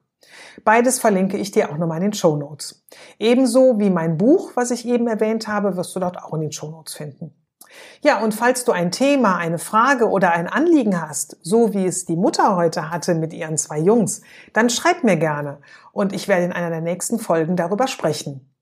Beides 0.65 0.99
verlinke 0.99 1.37
ich 1.37 1.51
dir 1.51 1.71
auch 1.71 1.79
nochmal 1.79 1.99
in 1.99 2.11
den 2.11 2.13
Show 2.13 2.37
Notes. 2.37 2.85
Ebenso 3.19 3.79
wie 3.79 3.91
mein 3.91 4.19
Buch, 4.19 4.53
was 4.55 4.71
ich 4.71 4.87
eben 4.87 5.07
erwähnt 5.07 5.49
habe, 5.49 5.77
wirst 5.77 5.95
du 5.95 6.01
dort 6.01 6.23
auch 6.23 6.35
in 6.35 6.43
den 6.43 6.53
Show 6.53 6.71
Notes 6.71 6.95
finden. 6.95 7.35
Ja, 8.03 8.23
und 8.23 8.35
falls 8.35 8.65
du 8.65 8.73
ein 8.73 8.91
Thema, 8.91 9.37
eine 9.37 9.59
Frage 9.59 10.09
oder 10.09 10.33
ein 10.33 10.49
Anliegen 10.49 11.01
hast, 11.01 11.37
so 11.43 11.73
wie 11.75 11.87
es 11.87 12.05
die 12.05 12.17
Mutter 12.17 12.57
heute 12.57 12.91
hatte 12.91 13.15
mit 13.15 13.33
ihren 13.33 13.59
zwei 13.59 13.79
Jungs, 13.79 14.23
dann 14.53 14.71
schreib 14.71 15.05
mir 15.05 15.17
gerne 15.17 15.59
und 15.93 16.13
ich 16.13 16.29
werde 16.29 16.45
in 16.45 16.53
einer 16.53 16.71
der 16.71 16.81
nächsten 16.81 17.19
Folgen 17.19 17.57
darüber 17.57 17.87
sprechen. 17.87 18.53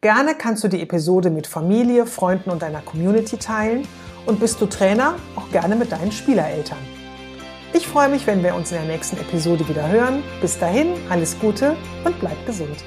Gerne 0.00 0.34
kannst 0.34 0.62
du 0.62 0.68
die 0.68 0.82
Episode 0.82 1.30
mit 1.30 1.46
Familie, 1.46 2.06
Freunden 2.06 2.50
und 2.50 2.62
deiner 2.62 2.82
Community 2.82 3.38
teilen 3.38 3.86
und 4.26 4.40
bist 4.40 4.60
du 4.60 4.66
Trainer, 4.66 5.16
auch 5.36 5.50
gerne 5.50 5.74
mit 5.74 5.90
deinen 5.90 6.12
Spielereltern. 6.12 6.95
Ich 7.72 7.86
freue 7.86 8.08
mich, 8.08 8.26
wenn 8.26 8.42
wir 8.42 8.54
uns 8.54 8.72
in 8.72 8.78
der 8.78 8.86
nächsten 8.86 9.16
Episode 9.16 9.68
wieder 9.68 9.88
hören. 9.88 10.22
Bis 10.40 10.58
dahin, 10.58 10.94
alles 11.10 11.38
Gute 11.38 11.76
und 12.04 12.18
bleib 12.20 12.46
gesund. 12.46 12.84